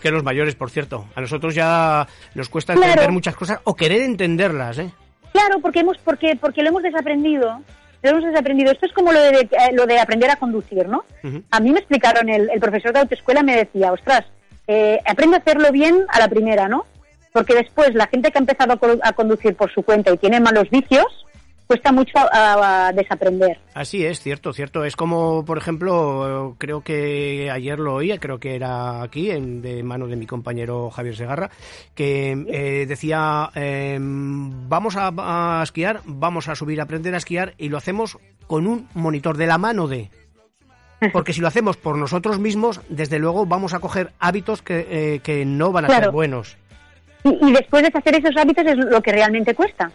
que 0.00 0.10
los, 0.10 0.22
mayores, 0.22 0.54
por 0.54 0.70
cierto. 0.70 1.06
A 1.14 1.20
nosotros 1.20 1.54
ya 1.54 2.06
nos 2.34 2.48
cuesta 2.48 2.74
entender 2.74 3.10
muchas 3.10 3.34
cosas 3.34 3.60
o 3.64 3.74
querer 3.74 4.02
entenderlas, 4.02 4.78
¿eh? 4.78 4.90
Claro, 5.32 5.60
porque 5.60 5.80
hemos 5.80 5.98
porque 5.98 6.36
porque 6.40 6.62
lo 6.62 6.68
hemos 6.70 6.82
desaprendido. 6.82 7.60
Hemos 8.10 8.24
desaprendido. 8.24 8.72
Esto 8.72 8.86
es 8.86 8.92
como 8.92 9.12
lo 9.12 9.20
de, 9.20 9.40
eh, 9.40 9.72
lo 9.72 9.86
de 9.86 9.98
aprender 9.98 10.30
a 10.30 10.36
conducir, 10.36 10.88
¿no? 10.88 11.04
A 11.50 11.60
mí 11.60 11.70
me 11.70 11.78
explicaron, 11.78 12.28
el, 12.28 12.48
profesor 12.60 12.92
de 12.92 13.00
autoescuela 13.00 13.42
me 13.42 13.56
decía, 13.56 13.92
ostras, 13.92 14.24
eh, 14.66 15.00
aprende 15.06 15.36
a 15.36 15.40
hacerlo 15.40 15.70
bien 15.72 16.04
a 16.08 16.18
la 16.18 16.28
primera, 16.28 16.68
¿no? 16.68 16.86
Porque 17.32 17.54
después 17.54 17.94
la 17.94 18.06
gente 18.06 18.30
que 18.30 18.38
ha 18.38 18.40
empezado 18.40 18.78
a 19.02 19.12
conducir 19.12 19.54
por 19.54 19.72
su 19.72 19.82
cuenta 19.82 20.10
y 20.10 20.16
tiene 20.16 20.40
malos 20.40 20.70
vicios, 20.70 21.25
cuesta 21.66 21.92
mucho 21.92 22.12
a, 22.16 22.92
desaprender. 22.94 23.58
Así 23.74 24.04
es, 24.04 24.20
cierto, 24.20 24.52
cierto. 24.52 24.84
Es 24.84 24.96
como, 24.96 25.44
por 25.44 25.58
ejemplo, 25.58 26.54
creo 26.58 26.82
que 26.82 27.50
ayer 27.50 27.78
lo 27.78 27.94
oía, 27.94 28.18
creo 28.18 28.38
que 28.38 28.54
era 28.54 29.02
aquí, 29.02 29.30
en, 29.30 29.62
de 29.62 29.82
mano 29.82 30.06
de 30.06 30.16
mi 30.16 30.26
compañero 30.26 30.90
Javier 30.90 31.16
Segarra, 31.16 31.50
que 31.94 32.32
eh, 32.48 32.86
decía, 32.86 33.50
em, 33.54 34.68
vamos 34.68 34.94
a, 34.96 35.60
esquiar, 35.62 36.00
vamos 36.04 36.48
a 36.48 36.54
subir 36.54 36.80
a 36.80 36.84
aprender 36.84 37.14
a 37.14 37.18
esquiar 37.18 37.54
y 37.58 37.68
lo 37.68 37.78
hacemos 37.78 38.18
con 38.46 38.66
un 38.66 38.88
monitor 38.94 39.36
de 39.36 39.46
la 39.46 39.58
mano 39.58 39.88
de... 39.88 40.10
Porque 41.12 41.34
si 41.34 41.42
lo 41.42 41.48
hacemos 41.48 41.76
por 41.76 41.98
nosotros 41.98 42.38
mismos, 42.38 42.80
desde 42.88 43.18
luego 43.18 43.44
vamos 43.44 43.74
a 43.74 43.80
coger 43.80 44.12
hábitos 44.18 44.62
que, 44.62 45.20
eh, 45.22 45.44
no 45.44 45.70
van 45.70 45.84
a 45.84 45.88
ser 45.88 46.10
buenos. 46.10 46.56
Y, 47.22 47.52
después 47.52 47.82
de 47.82 47.90
hacer 47.92 48.14
esos 48.14 48.36
hábitos 48.36 48.64
es 48.64 48.76
lo 48.76 49.02
que 49.02 49.12
realmente 49.12 49.54
cuesta. 49.54 49.90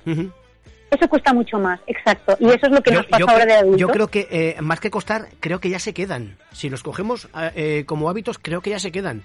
Eso 0.92 1.08
cuesta 1.08 1.34
mucho 1.34 1.58
más, 1.58 1.80
exacto. 1.88 2.36
Y 2.40 2.48
eso 2.48 2.66
es 2.66 2.72
lo 2.72 2.82
que 2.82 2.92
nos 2.92 3.06
pasa 3.06 3.24
ahora 3.26 3.46
de 3.46 3.54
adultos. 3.54 3.80
Yo 3.80 3.88
creo 3.88 4.08
que, 4.10 4.28
eh, 4.30 4.56
más 4.62 4.82
que 4.82 4.92
costar, 4.92 5.30
creo 5.40 5.60
que 5.62 5.70
ya 5.70 5.80
se 5.80 5.94
quedan. 5.94 6.36
Si 6.52 6.70
los 6.70 6.84
cogemos 6.84 7.30
eh, 7.40 7.52
eh, 7.56 7.84
como 7.86 8.10
hábitos, 8.10 8.38
creo 8.38 8.60
que 8.60 8.72
ya 8.72 8.80
se 8.80 8.92
quedan. 8.92 9.24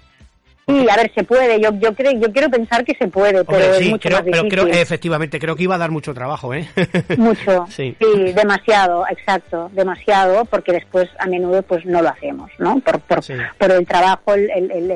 Sí, 0.65 0.87
a 0.89 0.95
ver, 0.95 1.11
se 1.13 1.23
puede. 1.23 1.61
Yo, 1.61 1.71
yo, 1.79 1.93
creo, 1.93 2.13
yo 2.13 2.31
quiero 2.31 2.49
pensar 2.49 2.85
que 2.85 2.93
se 2.95 3.07
puede, 3.09 3.43
pero 3.43 3.75
es 3.75 3.89
mucho 3.89 4.09
más 4.09 4.23
difícil. 4.23 4.49
Pero 4.49 4.67
creo, 4.67 4.81
efectivamente, 4.81 5.39
creo 5.39 5.55
que 5.57 5.63
iba 5.63 5.75
a 5.75 5.77
dar 5.77 5.91
mucho 5.91 6.13
trabajo, 6.13 6.53
¿eh? 6.53 6.67
Mucho, 7.17 7.65
sí. 7.69 7.95
demasiado, 8.33 9.05
exacto, 9.09 9.69
demasiado, 9.73 10.45
porque 10.45 10.73
después 10.73 11.09
a 11.19 11.27
menudo 11.27 11.61
pues 11.63 11.85
no 11.85 12.01
lo 12.01 12.09
hacemos, 12.09 12.51
¿no? 12.59 12.79
Por, 12.79 12.99
por, 13.01 13.19
por 13.57 13.71
el 13.71 13.85
trabajo, 13.85 14.33
el, 14.33 14.49
el, 14.49 14.91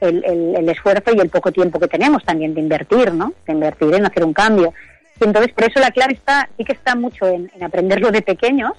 el, 0.00 0.56
el, 0.56 0.68
esfuerzo 0.68 1.12
y 1.14 1.20
el 1.20 1.28
poco 1.28 1.52
tiempo 1.52 1.78
que 1.78 1.88
tenemos 1.88 2.24
también 2.24 2.54
de 2.54 2.60
invertir, 2.60 3.12
¿no? 3.12 3.32
De 3.46 3.52
invertir 3.52 3.94
en 3.94 4.06
hacer 4.06 4.24
un 4.24 4.32
cambio. 4.32 4.72
Y 5.20 5.24
entonces, 5.24 5.52
por 5.52 5.64
eso 5.64 5.80
la 5.80 5.90
clave 5.90 6.14
está, 6.14 6.48
sí 6.56 6.64
que 6.64 6.72
está 6.72 6.94
mucho 6.94 7.26
en, 7.26 7.50
aprenderlo 7.62 8.10
de 8.10 8.22
pequeños, 8.22 8.72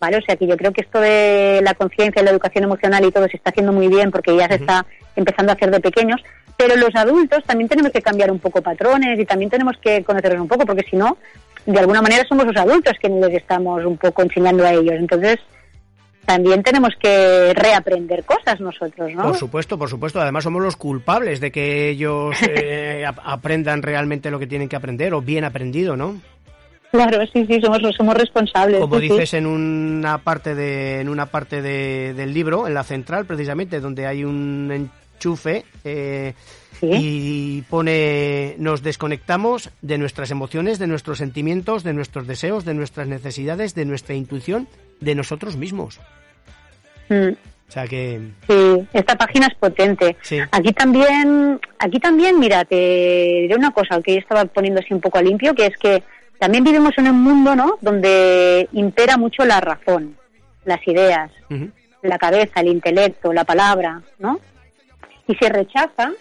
¿vale? 0.00 0.18
O 0.18 0.22
sea, 0.22 0.36
que 0.36 0.46
yo 0.46 0.56
creo 0.56 0.72
que 0.72 0.82
esto 0.82 1.00
de 1.00 1.60
la 1.62 1.74
conciencia, 1.74 2.22
la 2.22 2.30
educación 2.30 2.64
emocional 2.64 3.04
y 3.04 3.10
todo 3.10 3.26
se 3.28 3.36
está 3.36 3.50
haciendo 3.50 3.72
muy 3.72 3.88
bien 3.88 4.10
porque 4.10 4.36
ya 4.36 4.48
se 4.48 4.56
está 4.56 4.84
empezando 5.16 5.52
a 5.52 5.54
hacer 5.54 5.70
de 5.70 5.80
pequeños, 5.80 6.22
pero 6.56 6.76
los 6.76 6.94
adultos 6.94 7.42
también 7.44 7.68
tenemos 7.68 7.92
que 7.92 8.02
cambiar 8.02 8.30
un 8.30 8.38
poco 8.38 8.62
patrones 8.62 9.18
y 9.18 9.24
también 9.24 9.50
tenemos 9.50 9.76
que 9.78 10.04
conocerlos 10.04 10.42
un 10.42 10.48
poco, 10.48 10.66
porque 10.66 10.86
si 10.88 10.96
no, 10.96 11.16
de 11.66 11.78
alguna 11.78 12.02
manera 12.02 12.24
somos 12.28 12.46
los 12.46 12.56
adultos 12.56 12.94
quienes 13.00 13.24
les 13.26 13.36
estamos 13.36 13.84
un 13.84 13.96
poco 13.96 14.22
enseñando 14.22 14.64
a 14.64 14.72
ellos. 14.72 14.94
Entonces, 14.94 15.38
también 16.24 16.62
tenemos 16.62 16.94
que 17.00 17.52
reaprender 17.54 18.24
cosas 18.24 18.60
nosotros, 18.60 19.12
¿no? 19.14 19.22
Por 19.24 19.36
supuesto, 19.36 19.78
por 19.78 19.88
supuesto. 19.88 20.20
Además 20.20 20.44
somos 20.44 20.62
los 20.62 20.76
culpables 20.76 21.40
de 21.40 21.50
que 21.50 21.88
ellos 21.88 22.36
eh, 22.48 23.04
aprendan 23.24 23.82
realmente 23.82 24.30
lo 24.30 24.38
que 24.38 24.46
tienen 24.46 24.68
que 24.68 24.76
aprender 24.76 25.14
o 25.14 25.20
bien 25.20 25.44
aprendido, 25.44 25.96
¿no? 25.96 26.20
Claro, 26.92 27.26
sí, 27.32 27.46
sí, 27.46 27.58
somos, 27.60 27.80
somos 27.96 28.14
responsables. 28.14 28.78
Como 28.80 29.00
dices 29.00 29.32
en 29.32 29.46
una 29.46 30.18
parte 30.18 30.54
de 30.54 31.00
en 31.00 31.08
una 31.08 31.26
parte 31.26 31.62
de, 31.62 32.12
del 32.12 32.34
libro, 32.34 32.66
en 32.66 32.74
la 32.74 32.84
central, 32.84 33.24
precisamente, 33.24 33.80
donde 33.80 34.06
hay 34.06 34.24
un 34.24 34.70
enchufe 34.70 35.64
eh, 35.84 36.34
y 36.82 37.62
pone 37.62 38.56
nos 38.58 38.82
desconectamos 38.82 39.70
de 39.80 39.96
nuestras 39.96 40.30
emociones, 40.30 40.78
de 40.78 40.86
nuestros 40.86 41.16
sentimientos, 41.16 41.82
de 41.82 41.94
nuestros 41.94 42.26
deseos, 42.26 42.66
de 42.66 42.74
nuestras 42.74 43.08
necesidades, 43.08 43.74
de 43.74 43.86
nuestra 43.86 44.14
intuición, 44.14 44.68
de 45.02 45.14
nosotros 45.14 45.56
mismos. 45.56 46.00
Mm. 47.08 47.32
O 47.68 47.72
sea 47.72 47.86
que... 47.86 48.20
Sí, 48.48 48.88
esta 48.92 49.16
página 49.16 49.46
es 49.46 49.54
potente. 49.54 50.16
Aquí 50.50 50.72
también, 50.72 51.58
aquí 51.78 51.98
también, 51.98 52.38
mira, 52.38 52.64
te 52.64 52.76
diré 52.76 53.56
una 53.56 53.70
cosa 53.70 54.00
que 54.02 54.14
yo 54.14 54.18
estaba 54.18 54.44
poniendo 54.44 54.80
así 54.80 54.92
un 54.92 55.00
poco 55.00 55.18
a 55.18 55.22
limpio, 55.22 55.54
que 55.54 55.66
es 55.66 55.76
que 55.78 56.02
también 56.38 56.64
vivimos 56.64 56.92
en 56.98 57.08
un 57.08 57.22
mundo, 57.22 57.56
¿no?, 57.56 57.78
donde 57.80 58.68
impera 58.72 59.16
mucho 59.16 59.44
la 59.44 59.60
razón, 59.60 60.16
las 60.64 60.86
ideas, 60.86 61.30
la 62.02 62.18
cabeza, 62.18 62.60
el 62.60 62.68
intelecto, 62.68 63.32
la 63.32 63.44
palabra, 63.44 64.02
¿no? 64.18 64.38
Y 65.26 65.34
se 65.36 65.48
rechaza, 65.48 66.12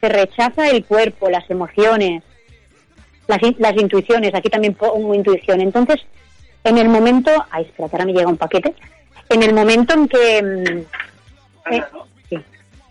se 0.00 0.08
rechaza 0.08 0.68
el 0.70 0.84
cuerpo, 0.84 1.28
las 1.28 1.48
emociones, 1.50 2.22
las, 3.26 3.40
las 3.58 3.74
intuiciones. 3.74 4.34
Aquí 4.34 4.48
también 4.48 4.74
pongo 4.74 5.14
intuición. 5.14 5.60
Entonces, 5.60 6.00
en 6.64 6.78
el 6.78 6.88
momento, 6.88 7.30
ay, 7.50 7.64
espera, 7.64 7.88
ahora 7.92 8.04
me 8.04 8.12
llega 8.12 8.28
un 8.28 8.36
paquete. 8.36 8.74
En 9.28 9.42
el 9.42 9.54
momento 9.54 9.94
en 9.94 10.08
que 10.08 10.42
mm, 10.42 11.72
eh, 11.72 11.82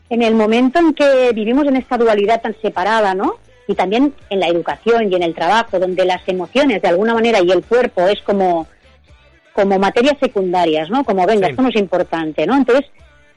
en 0.10 0.24
el 0.24 0.36
momento 0.36 0.80
en 0.80 0.94
que 0.94 1.32
vivimos 1.34 1.68
en 1.68 1.76
esta 1.76 1.98
dualidad 1.98 2.42
tan 2.42 2.56
separada, 2.62 3.14
¿no? 3.14 3.36
Y 3.68 3.76
también 3.76 4.14
en 4.30 4.40
la 4.40 4.48
educación 4.48 5.12
y 5.12 5.16
en 5.16 5.24
el 5.24 5.36
trabajo, 5.36 5.78
donde 5.80 6.06
las 6.06 6.28
emociones 6.28 6.82
de 6.82 6.88
alguna 6.88 7.14
manera 7.14 7.40
y 7.42 7.52
el 7.52 7.64
cuerpo 7.64 8.08
es 8.08 8.20
como 8.22 8.68
como 9.54 9.78
materias 9.78 10.16
secundarias, 10.20 10.90
¿no? 10.90 11.04
Como 11.04 11.26
venga, 11.26 11.48
esto 11.48 11.62
no 11.62 11.68
es 11.68 11.76
importante, 11.76 12.48
¿no? 12.48 12.56
Entonces, 12.56 12.90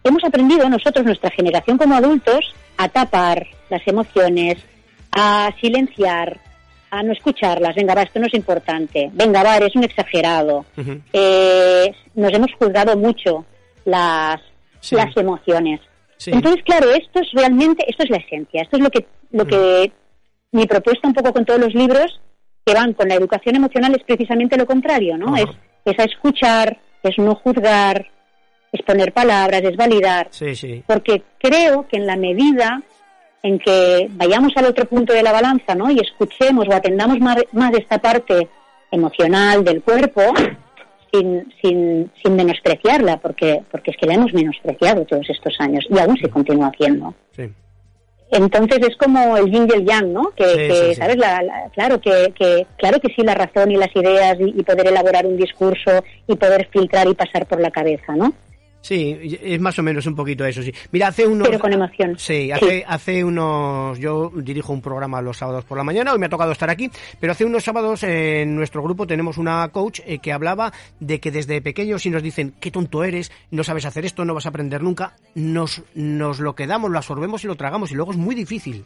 hemos 0.04 0.22
aprendido 0.22 0.68
nosotros, 0.68 1.04
nuestra 1.04 1.30
generación 1.30 1.78
como 1.78 1.96
adultos, 1.96 2.54
a 2.76 2.88
tapar 2.88 3.46
las 3.70 3.86
emociones, 3.88 4.58
a 5.10 5.50
silenciar, 5.60 6.38
a 6.92 7.02
no 7.02 7.12
escucharlas. 7.12 7.74
Venga, 7.74 7.94
va, 7.94 8.02
esto 8.02 8.20
no 8.20 8.26
es 8.26 8.34
importante. 8.34 9.10
Venga, 9.14 9.42
va, 9.42 9.56
eres 9.56 9.74
un 9.74 9.82
exagerado. 9.82 10.66
Eh, 11.12 11.90
nos 12.14 12.32
hemos 12.34 12.52
juzgado 12.52 12.96
mucho 12.98 13.46
las, 13.86 14.38
las 14.90 15.16
emociones. 15.16 15.80
Entonces, 16.26 16.62
claro, 16.64 16.90
esto 16.90 17.20
es 17.20 17.28
realmente, 17.32 17.82
esto 17.88 18.04
es 18.04 18.10
la 18.10 18.18
esencia. 18.18 18.60
Esto 18.60 18.76
es 18.76 18.82
lo 18.82 18.90
que, 18.90 19.06
lo 19.30 19.46
que 19.46 19.90
mi 20.52 20.66
propuesta 20.66 21.08
un 21.08 21.14
poco 21.14 21.32
con 21.32 21.46
todos 21.46 21.58
los 21.58 21.74
libros 21.74 22.20
que 22.64 22.74
van 22.74 22.92
con 22.92 23.08
la 23.08 23.14
educación 23.14 23.56
emocional 23.56 23.94
es 23.94 24.04
precisamente 24.04 24.58
lo 24.58 24.66
contrario, 24.66 25.16
¿no? 25.16 25.34
Es, 25.34 25.48
es 25.86 25.98
a 25.98 26.04
escuchar, 26.04 26.78
es 27.02 27.16
no 27.16 27.34
juzgar, 27.36 28.06
es 28.70 28.82
poner 28.82 29.14
palabras, 29.14 29.62
es 29.64 29.76
validar. 29.76 30.28
Porque 30.86 31.22
creo 31.38 31.88
que 31.88 31.96
en 31.96 32.06
la 32.06 32.16
medida 32.16 32.82
en 33.42 33.58
que 33.58 34.08
vayamos 34.12 34.52
al 34.56 34.66
otro 34.66 34.84
punto 34.86 35.12
de 35.12 35.22
la 35.22 35.32
balanza, 35.32 35.74
¿no? 35.74 35.90
Y 35.90 35.98
escuchemos 35.98 36.68
o 36.68 36.72
atendamos 36.72 37.18
más, 37.18 37.36
más 37.52 37.72
esta 37.74 37.98
parte 37.98 38.48
emocional 38.90 39.64
del 39.64 39.82
cuerpo 39.82 40.22
sin, 41.12 41.52
sin, 41.60 42.10
sin 42.22 42.36
menospreciarla, 42.36 43.18
porque, 43.18 43.62
porque 43.70 43.90
es 43.90 43.96
que 43.96 44.06
la 44.06 44.14
hemos 44.14 44.32
menospreciado 44.32 45.04
todos 45.04 45.28
estos 45.28 45.54
años 45.58 45.84
y 45.90 45.98
aún 45.98 46.16
se 46.18 46.30
continúa 46.30 46.68
haciendo. 46.68 47.14
Entonces 48.30 48.78
es 48.88 48.96
como 48.96 49.36
el 49.36 49.50
yin 49.50 49.68
y 49.68 49.76
el 49.76 49.84
yang, 49.84 50.10
¿no? 50.12 50.30
Que, 50.30 50.94
¿sabes? 50.96 51.16
claro, 51.74 52.00
que, 52.00 52.32
que, 52.34 52.66
claro 52.78 52.98
que 52.98 53.12
sí, 53.14 53.22
la 53.22 53.34
razón 53.34 53.70
y 53.70 53.76
las 53.76 53.94
ideas 53.94 54.38
y 54.40 54.62
poder 54.62 54.86
elaborar 54.86 55.26
un 55.26 55.36
discurso 55.36 56.02
y 56.26 56.36
poder 56.36 56.66
filtrar 56.72 57.08
y 57.08 57.14
pasar 57.14 57.44
por 57.46 57.60
la 57.60 57.70
cabeza, 57.70 58.16
¿no? 58.16 58.32
Sí, 58.82 59.38
es 59.40 59.60
más 59.60 59.78
o 59.78 59.82
menos 59.82 60.04
un 60.06 60.16
poquito 60.16 60.44
eso, 60.44 60.60
sí. 60.60 60.72
Mira, 60.90 61.08
hace 61.08 61.26
unos... 61.26 61.46
Pero 61.46 61.60
con 61.60 61.72
emoción. 61.72 62.18
Sí, 62.18 62.50
hace, 62.50 62.84
hace 62.86 63.24
unos... 63.24 63.98
Yo 63.98 64.30
dirijo 64.34 64.72
un 64.72 64.82
programa 64.82 65.22
los 65.22 65.38
sábados 65.38 65.64
por 65.64 65.78
la 65.78 65.84
mañana, 65.84 66.12
hoy 66.12 66.18
me 66.18 66.26
ha 66.26 66.28
tocado 66.28 66.50
estar 66.50 66.68
aquí, 66.68 66.90
pero 67.20 67.32
hace 67.32 67.44
unos 67.44 67.62
sábados 67.62 68.02
en 68.02 68.56
nuestro 68.56 68.82
grupo 68.82 69.06
tenemos 69.06 69.38
una 69.38 69.66
coach 69.68 70.00
eh, 70.04 70.18
que 70.18 70.32
hablaba 70.32 70.72
de 70.98 71.20
que 71.20 71.30
desde 71.30 71.62
pequeños 71.62 72.02
si 72.02 72.10
nos 72.10 72.24
dicen, 72.24 72.54
qué 72.58 72.72
tonto 72.72 73.04
eres, 73.04 73.30
no 73.52 73.62
sabes 73.62 73.84
hacer 73.84 74.04
esto, 74.04 74.24
no 74.24 74.34
vas 74.34 74.46
a 74.46 74.48
aprender 74.48 74.82
nunca, 74.82 75.14
nos, 75.36 75.82
nos 75.94 76.40
lo 76.40 76.56
quedamos, 76.56 76.90
lo 76.90 76.98
absorbemos 76.98 77.44
y 77.44 77.46
lo 77.46 77.54
tragamos 77.54 77.92
y 77.92 77.94
luego 77.94 78.10
es 78.10 78.18
muy 78.18 78.34
difícil. 78.34 78.84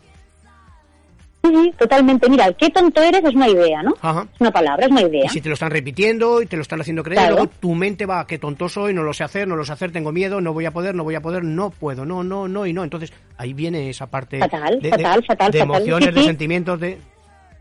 Sí, 1.50 1.72
totalmente. 1.78 2.28
Mira, 2.28 2.52
qué 2.52 2.70
tonto 2.70 3.02
eres 3.02 3.22
es 3.24 3.34
una 3.34 3.48
idea, 3.48 3.82
¿no? 3.82 3.94
Ajá. 4.02 4.26
Es 4.34 4.40
una 4.40 4.50
palabra, 4.50 4.86
es 4.86 4.90
una 4.92 5.02
idea. 5.02 5.24
Y 5.26 5.28
si 5.28 5.40
te 5.40 5.48
lo 5.48 5.54
están 5.54 5.70
repitiendo 5.70 6.42
y 6.42 6.46
te 6.46 6.56
lo 6.56 6.62
están 6.62 6.80
haciendo 6.80 7.02
creer, 7.02 7.18
Claro. 7.20 7.36
luego 7.36 7.50
tu 7.60 7.74
mente 7.74 8.06
va, 8.06 8.26
qué 8.26 8.38
tonto 8.38 8.68
soy, 8.68 8.92
no 8.94 9.02
lo 9.02 9.12
sé 9.12 9.24
hacer, 9.24 9.46
no 9.48 9.56
lo 9.56 9.64
sé 9.64 9.72
hacer, 9.72 9.92
tengo 9.92 10.12
miedo, 10.12 10.40
no 10.40 10.52
voy 10.52 10.66
a 10.66 10.70
poder, 10.70 10.94
no 10.94 11.04
voy 11.04 11.14
a 11.14 11.20
poder, 11.20 11.44
no 11.44 11.70
puedo, 11.70 12.04
no, 12.04 12.24
no, 12.24 12.48
no 12.48 12.66
y 12.66 12.72
no. 12.72 12.84
Entonces 12.84 13.12
ahí 13.36 13.52
viene 13.54 13.90
esa 13.90 14.06
parte 14.06 14.38
Fatal, 14.38 14.80
de, 14.80 14.90
fatal, 14.90 15.20
de- 15.20 15.26
fatal, 15.26 15.50
de 15.52 15.58
fatal. 15.58 15.76
emociones, 15.76 16.08
Sí, 16.08 16.14
de 16.14 16.22
sentimientos, 16.26 16.80
de... 16.80 16.98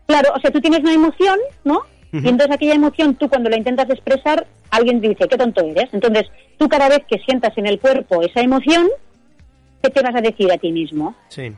Claro, 0.06 0.30
o 0.36 0.40
sea, 0.40 0.50
tú 0.50 0.60
tienes 0.60 0.80
una 0.80 0.92
emoción, 0.94 1.38
¿no? 1.64 1.82
Y 2.12 2.18
entonces 2.28 2.50
aquella 2.52 2.74
emoción, 2.74 3.14
tú 3.16 3.28
cuando 3.28 3.50
la 3.50 3.58
intentas 3.58 3.90
expresar, 3.90 4.46
alguien 4.70 5.00
te 5.02 5.08
dice, 5.10 5.26
qué 5.28 5.36
tonto 5.36 5.60
eres. 5.62 5.88
Entonces, 5.92 6.26
tú 6.56 6.66
cada 6.68 6.88
vez 6.88 7.00
que 7.10 7.18
sientas 7.18 7.52
en 7.58 7.66
el 7.66 7.78
cuerpo 7.78 8.22
esa 8.22 8.40
emoción, 8.40 8.86
¿qué 9.82 9.90
te 9.90 10.00
vas 10.00 10.14
a 10.14 10.20
decir 10.22 10.50
a 10.50 10.56
ti 10.56 10.72
mismo? 10.72 11.14
Sí. 11.28 11.52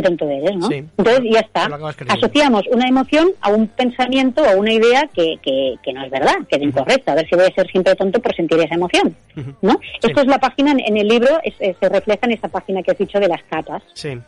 Qué 0.00 0.08
tonto 0.08 0.28
eres, 0.28 0.56
¿no? 0.56 0.68
Sí. 0.68 0.84
Entonces, 0.96 1.20
ya 1.32 1.40
está. 1.40 1.68
Asociamos 2.08 2.62
una 2.70 2.86
emoción 2.88 3.28
a 3.40 3.50
un 3.50 3.66
pensamiento 3.68 4.42
o 4.42 4.46
a 4.46 4.56
una 4.56 4.72
idea 4.72 5.08
que, 5.14 5.36
que, 5.42 5.74
que 5.82 5.92
no 5.92 6.04
es 6.04 6.10
verdad, 6.10 6.34
que 6.48 6.56
es 6.56 6.62
incorrecta. 6.62 7.12
A 7.12 7.14
ver 7.16 7.28
si 7.28 7.34
voy 7.36 7.46
a 7.46 7.54
ser 7.54 7.66
siempre 7.70 7.94
tonto 7.94 8.20
por 8.20 8.34
sentir 8.34 8.58
esa 8.60 8.74
emoción. 8.74 9.14
¿no? 9.62 9.72
Sí. 9.72 10.08
Esto 10.08 10.20
es 10.20 10.26
la 10.26 10.38
página, 10.38 10.72
en- 10.72 10.96
el 10.96 11.08
libro, 11.08 11.38
es- 11.42 11.54
es- 11.58 11.76
se 11.80 11.88
refleja 11.88 12.20
en 12.22 12.32
esta 12.32 12.48
página 12.48 12.82
que 12.82 12.90
has 12.92 12.98
dicho 12.98 13.18
de 13.20 13.28
las 13.28 13.42
capas. 13.44 13.82
Sí. 13.94 14.18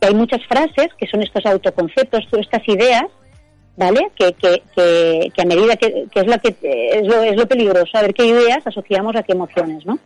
que 0.00 0.08
hay 0.08 0.14
muchas 0.14 0.44
frases 0.48 0.88
que 0.98 1.06
son 1.06 1.22
estos 1.22 1.46
autoconceptos, 1.46 2.26
estas 2.32 2.66
ideas, 2.68 3.04
¿vale? 3.76 4.08
Que, 4.18 4.32
que, 4.32 4.60
que, 4.74 5.30
que 5.32 5.42
a 5.42 5.44
medida 5.44 5.76
que, 5.76 6.06
que 6.12 6.20
es 6.20 6.26
lo 6.26 6.38
que 6.40 6.56
es 6.92 7.06
lo, 7.06 7.22
es 7.22 7.36
lo 7.36 7.46
peligroso, 7.46 7.96
a 7.96 8.02
ver 8.02 8.12
qué 8.12 8.26
ideas 8.26 8.66
asociamos 8.66 9.14
a 9.14 9.22
qué 9.22 9.32
emociones, 9.32 9.86
¿no? 9.86 9.98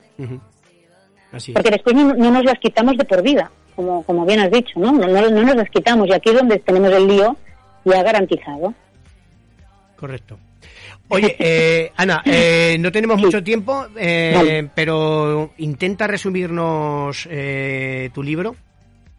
Así. 1.33 1.53
Porque 1.53 1.71
después 1.71 1.97
no, 1.97 2.15
no 2.15 2.31
nos 2.31 2.45
las 2.45 2.59
quitamos 2.59 2.97
de 2.97 3.05
por 3.05 3.23
vida, 3.23 3.51
como, 3.77 4.03
como 4.05 4.25
bien 4.27 4.41
has 4.41 4.51
dicho, 4.51 4.81
¿no? 4.81 4.91
No, 4.93 5.07
no, 5.07 5.31
no 5.31 5.43
nos 5.43 5.55
las 5.57 5.71
quitamos 5.71 6.09
y 6.09 6.13
aquí 6.15 6.31
es 6.31 6.37
donde 6.37 6.59
tenemos 6.59 6.91
el 6.93 7.07
lío 7.07 7.37
ya 7.85 8.03
garantizado. 8.03 8.75
Correcto. 9.97 10.39
Oye, 11.09 11.37
eh, 11.39 11.93
Ana, 11.97 12.23
eh, 12.25 12.77
no 12.81 12.91
tenemos 12.91 13.19
mucho 13.21 13.43
tiempo, 13.45 13.87
eh, 13.97 14.33
Vale. 14.35 14.71
pero 14.75 15.51
intenta 15.59 16.07
resumirnos 16.07 17.29
eh, 17.31 18.11
tu 18.13 18.23
libro, 18.23 18.57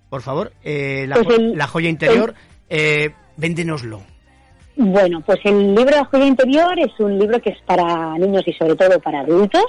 por 0.10 0.22
favor. 0.22 0.52
Eh, 0.64 1.06
la, 1.08 1.16
Pues 1.16 1.38
el- 1.40 1.58
la 1.58 1.68
joya 1.68 1.90
interior, 1.90 2.34
eh, 2.70 3.12
véndenoslo. 3.38 4.02
Bueno, 4.76 5.22
pues 5.26 5.40
el 5.46 5.74
libro 5.74 5.90
La 5.96 6.06
joya 6.06 6.26
interior 6.28 6.78
es 6.78 6.92
un 7.00 7.18
libro 7.18 7.42
que 7.42 7.50
es 7.52 7.58
para 7.66 8.16
niños 8.20 8.44
y 8.46 8.54
sobre 8.54 8.76
todo 8.76 9.00
para 9.00 9.22
adultos, 9.22 9.64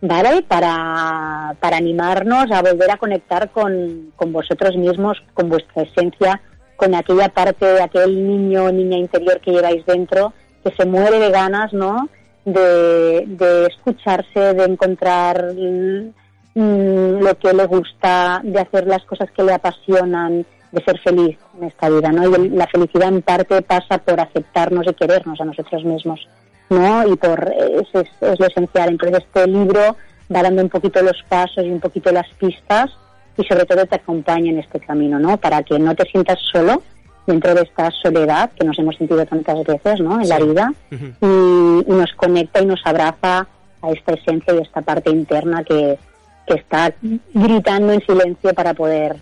¿vale? 0.00 0.42
Para, 0.42 1.56
para 1.60 1.76
animarnos 1.76 2.50
a 2.50 2.62
volver 2.62 2.90
a 2.90 2.96
conectar 2.96 3.50
con, 3.50 4.12
con 4.16 4.32
vosotros 4.32 4.76
mismos, 4.76 5.18
con 5.34 5.48
vuestra 5.48 5.82
esencia, 5.82 6.40
con 6.76 6.94
aquella 6.94 7.28
parte 7.28 7.82
aquel 7.82 8.26
niño 8.26 8.64
o 8.64 8.72
niña 8.72 8.98
interior 8.98 9.40
que 9.40 9.50
lleváis 9.50 9.84
dentro, 9.84 10.32
que 10.62 10.74
se 10.76 10.86
muere 10.86 11.18
de 11.18 11.30
ganas, 11.30 11.72
¿no? 11.72 12.08
De, 12.44 13.24
de 13.26 13.66
escucharse, 13.66 14.54
de 14.54 14.64
encontrar 14.64 15.52
mm, 15.54 17.18
lo 17.20 17.38
que 17.38 17.52
le 17.52 17.66
gusta, 17.66 18.40
de 18.44 18.60
hacer 18.60 18.86
las 18.86 19.04
cosas 19.04 19.30
que 19.32 19.42
le 19.42 19.52
apasionan, 19.52 20.46
de 20.70 20.84
ser 20.84 20.98
feliz 21.00 21.36
en 21.58 21.64
esta 21.64 21.88
vida, 21.88 22.12
¿no? 22.12 22.24
Y 22.28 22.48
la 22.50 22.66
felicidad 22.66 23.08
en 23.08 23.22
parte 23.22 23.60
pasa 23.62 23.98
por 23.98 24.20
aceptarnos 24.20 24.86
y 24.86 24.94
querernos 24.94 25.40
a 25.40 25.44
nosotros 25.44 25.84
mismos, 25.84 26.28
¿no? 26.70 27.06
Y 27.08 27.16
por 27.16 27.52
eso 27.58 28.00
es, 28.00 28.08
es 28.20 28.40
lo 28.40 28.46
esencial. 28.46 28.90
Entonces 28.90 29.24
este 29.24 29.46
libro 29.46 29.96
va 30.34 30.42
dando 30.42 30.62
un 30.62 30.68
poquito 30.68 31.02
los 31.02 31.22
pasos 31.28 31.64
y 31.64 31.70
un 31.70 31.80
poquito 31.80 32.12
las 32.12 32.28
pistas 32.34 32.90
y 33.36 33.44
sobre 33.44 33.64
todo 33.64 33.86
te 33.86 33.96
acompaña 33.96 34.50
en 34.50 34.58
este 34.58 34.80
camino, 34.80 35.18
¿no? 35.18 35.36
Para 35.38 35.62
que 35.62 35.78
no 35.78 35.94
te 35.94 36.04
sientas 36.10 36.38
solo 36.52 36.82
dentro 37.26 37.54
de 37.54 37.62
esta 37.62 37.90
soledad 38.02 38.50
que 38.52 38.66
nos 38.66 38.78
hemos 38.78 38.96
sentido 38.96 39.24
tantas 39.26 39.62
veces, 39.64 40.00
¿no? 40.00 40.20
En 40.20 40.28
la 40.28 40.38
vida 40.38 40.72
y, 40.90 41.26
y 41.26 41.92
nos 41.92 42.12
conecta 42.14 42.60
y 42.60 42.66
nos 42.66 42.80
abraza 42.84 43.46
a 43.82 43.90
esta 43.90 44.14
esencia 44.14 44.54
y 44.54 44.58
a 44.58 44.62
esta 44.62 44.82
parte 44.82 45.10
interna 45.10 45.62
que, 45.62 45.98
que 46.46 46.54
está 46.54 46.92
gritando 47.34 47.92
en 47.92 48.00
silencio 48.04 48.52
para 48.54 48.74
poder 48.74 49.16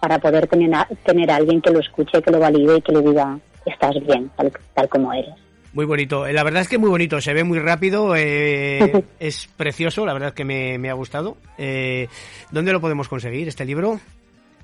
para 0.00 0.18
poder 0.18 0.46
tener 0.46 0.74
a, 0.74 0.86
tener 1.04 1.30
a 1.30 1.36
alguien 1.36 1.62
que 1.62 1.70
lo 1.70 1.80
escuche, 1.80 2.20
que 2.20 2.30
lo 2.30 2.38
valide 2.38 2.76
y 2.76 2.82
que 2.82 2.92
le 2.92 3.00
diga 3.00 3.38
estás 3.64 3.94
bien, 4.06 4.30
tal, 4.36 4.52
tal 4.74 4.88
como 4.88 5.12
eres. 5.12 5.34
Muy 5.76 5.84
bonito. 5.84 6.26
Eh, 6.26 6.32
La 6.32 6.42
verdad 6.42 6.62
es 6.62 6.68
que 6.68 6.78
muy 6.78 6.88
bonito. 6.88 7.20
Se 7.20 7.34
ve 7.34 7.44
muy 7.44 7.58
rápido. 7.58 8.16
eh, 8.16 9.04
es 9.20 9.46
precioso. 9.58 10.06
La 10.06 10.14
verdad 10.14 10.30
es 10.30 10.34
que 10.34 10.44
me, 10.46 10.78
me 10.78 10.88
ha 10.88 10.94
gustado. 10.94 11.36
Eh, 11.58 12.08
¿Dónde 12.50 12.72
lo 12.72 12.80
podemos 12.80 13.08
conseguir 13.08 13.46
este 13.46 13.66
libro? 13.66 14.00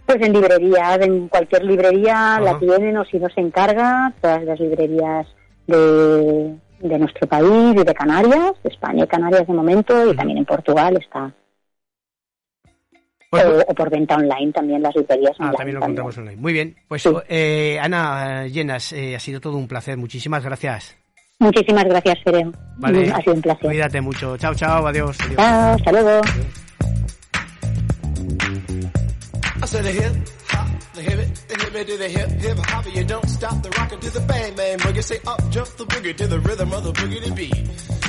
Pues 0.06 0.20
en 0.22 0.32
librerías, 0.32 1.00
en 1.02 1.28
cualquier 1.28 1.64
librería 1.64 2.40
la 2.40 2.58
tienen 2.58 2.96
o 2.96 3.04
si 3.04 3.18
no 3.18 3.28
se 3.28 3.40
encarga, 3.42 4.12
todas 4.22 4.42
las 4.42 4.58
librerías 4.58 5.26
de, 5.66 6.56
de 6.80 6.98
nuestro 6.98 7.28
país 7.28 7.74
y 7.76 7.84
de 7.84 7.94
Canarias, 7.94 8.52
de 8.64 8.70
España 8.70 9.04
y 9.04 9.06
Canarias 9.06 9.46
de 9.46 9.52
momento, 9.52 10.10
y 10.10 10.16
también 10.16 10.38
en 10.38 10.44
Portugal 10.46 10.98
está. 11.00 11.32
Pues- 13.30 13.44
o, 13.44 13.60
o 13.70 13.74
por 13.74 13.90
venta 13.90 14.16
online 14.16 14.50
también 14.52 14.82
las 14.82 14.94
librerías 14.96 15.32
Ah, 15.38 15.44
online. 15.44 15.56
también 15.58 15.74
lo 15.76 15.80
también. 15.80 15.98
encontramos 16.00 16.18
online. 16.18 16.36
Muy 16.40 16.52
bien. 16.52 16.76
Pues 16.88 17.02
Sí. 17.02 17.10
eh, 17.28 17.78
Ana 17.80 18.46
Llenas, 18.48 18.92
eh, 18.94 19.14
ha 19.14 19.20
sido 19.20 19.40
todo 19.40 19.56
un 19.58 19.68
placer. 19.68 19.96
Muchísimas 19.98 20.42
gracias. 20.44 20.96
Muchísimas 21.42 21.84
gracias, 21.84 22.18
Fere. 22.22 22.46
Vale. 22.76 23.10
Ha 23.10 23.20
sido 23.20 23.34
un 23.34 23.42
placer. 23.42 23.66
Cuídate 23.66 24.00
mucho. 24.00 24.36
Chao, 24.36 24.54
chao. 24.54 24.86
Adiós. 24.86 25.18
adiós. 25.20 25.36
Chao, 25.36 25.72
hasta 25.74 25.92
luego. 25.92 26.20
I 29.62 29.66
said 29.66 29.84
a 29.84 29.90
hip 29.90 30.12
hop, 30.48 30.68
the 30.94 31.02
hip 31.02 31.18
it, 31.18 31.44
the 31.48 31.54
hip 31.54 31.74
it 31.74 31.86
to 31.86 31.96
the 31.96 32.08
hip 32.08 32.30
hip 32.30 32.58
hop, 32.58 32.84
you 32.94 33.04
don't 33.04 33.28
stop 33.28 33.62
the 33.62 33.70
rockin' 33.70 34.00
to 34.00 34.10
the 34.10 34.20
bang 34.20 34.54
bang 34.54 34.78
boogie. 34.78 35.02
Say 35.02 35.18
up 35.26 35.40
jump 35.50 35.68
the 35.76 35.84
boogie 35.84 36.16
to 36.16 36.26
the 36.26 36.40
rhythm 36.40 36.72
of 36.72 36.84
the 36.84 36.92
boogie 36.92 37.22
to 37.24 37.32
beat. 37.32 38.02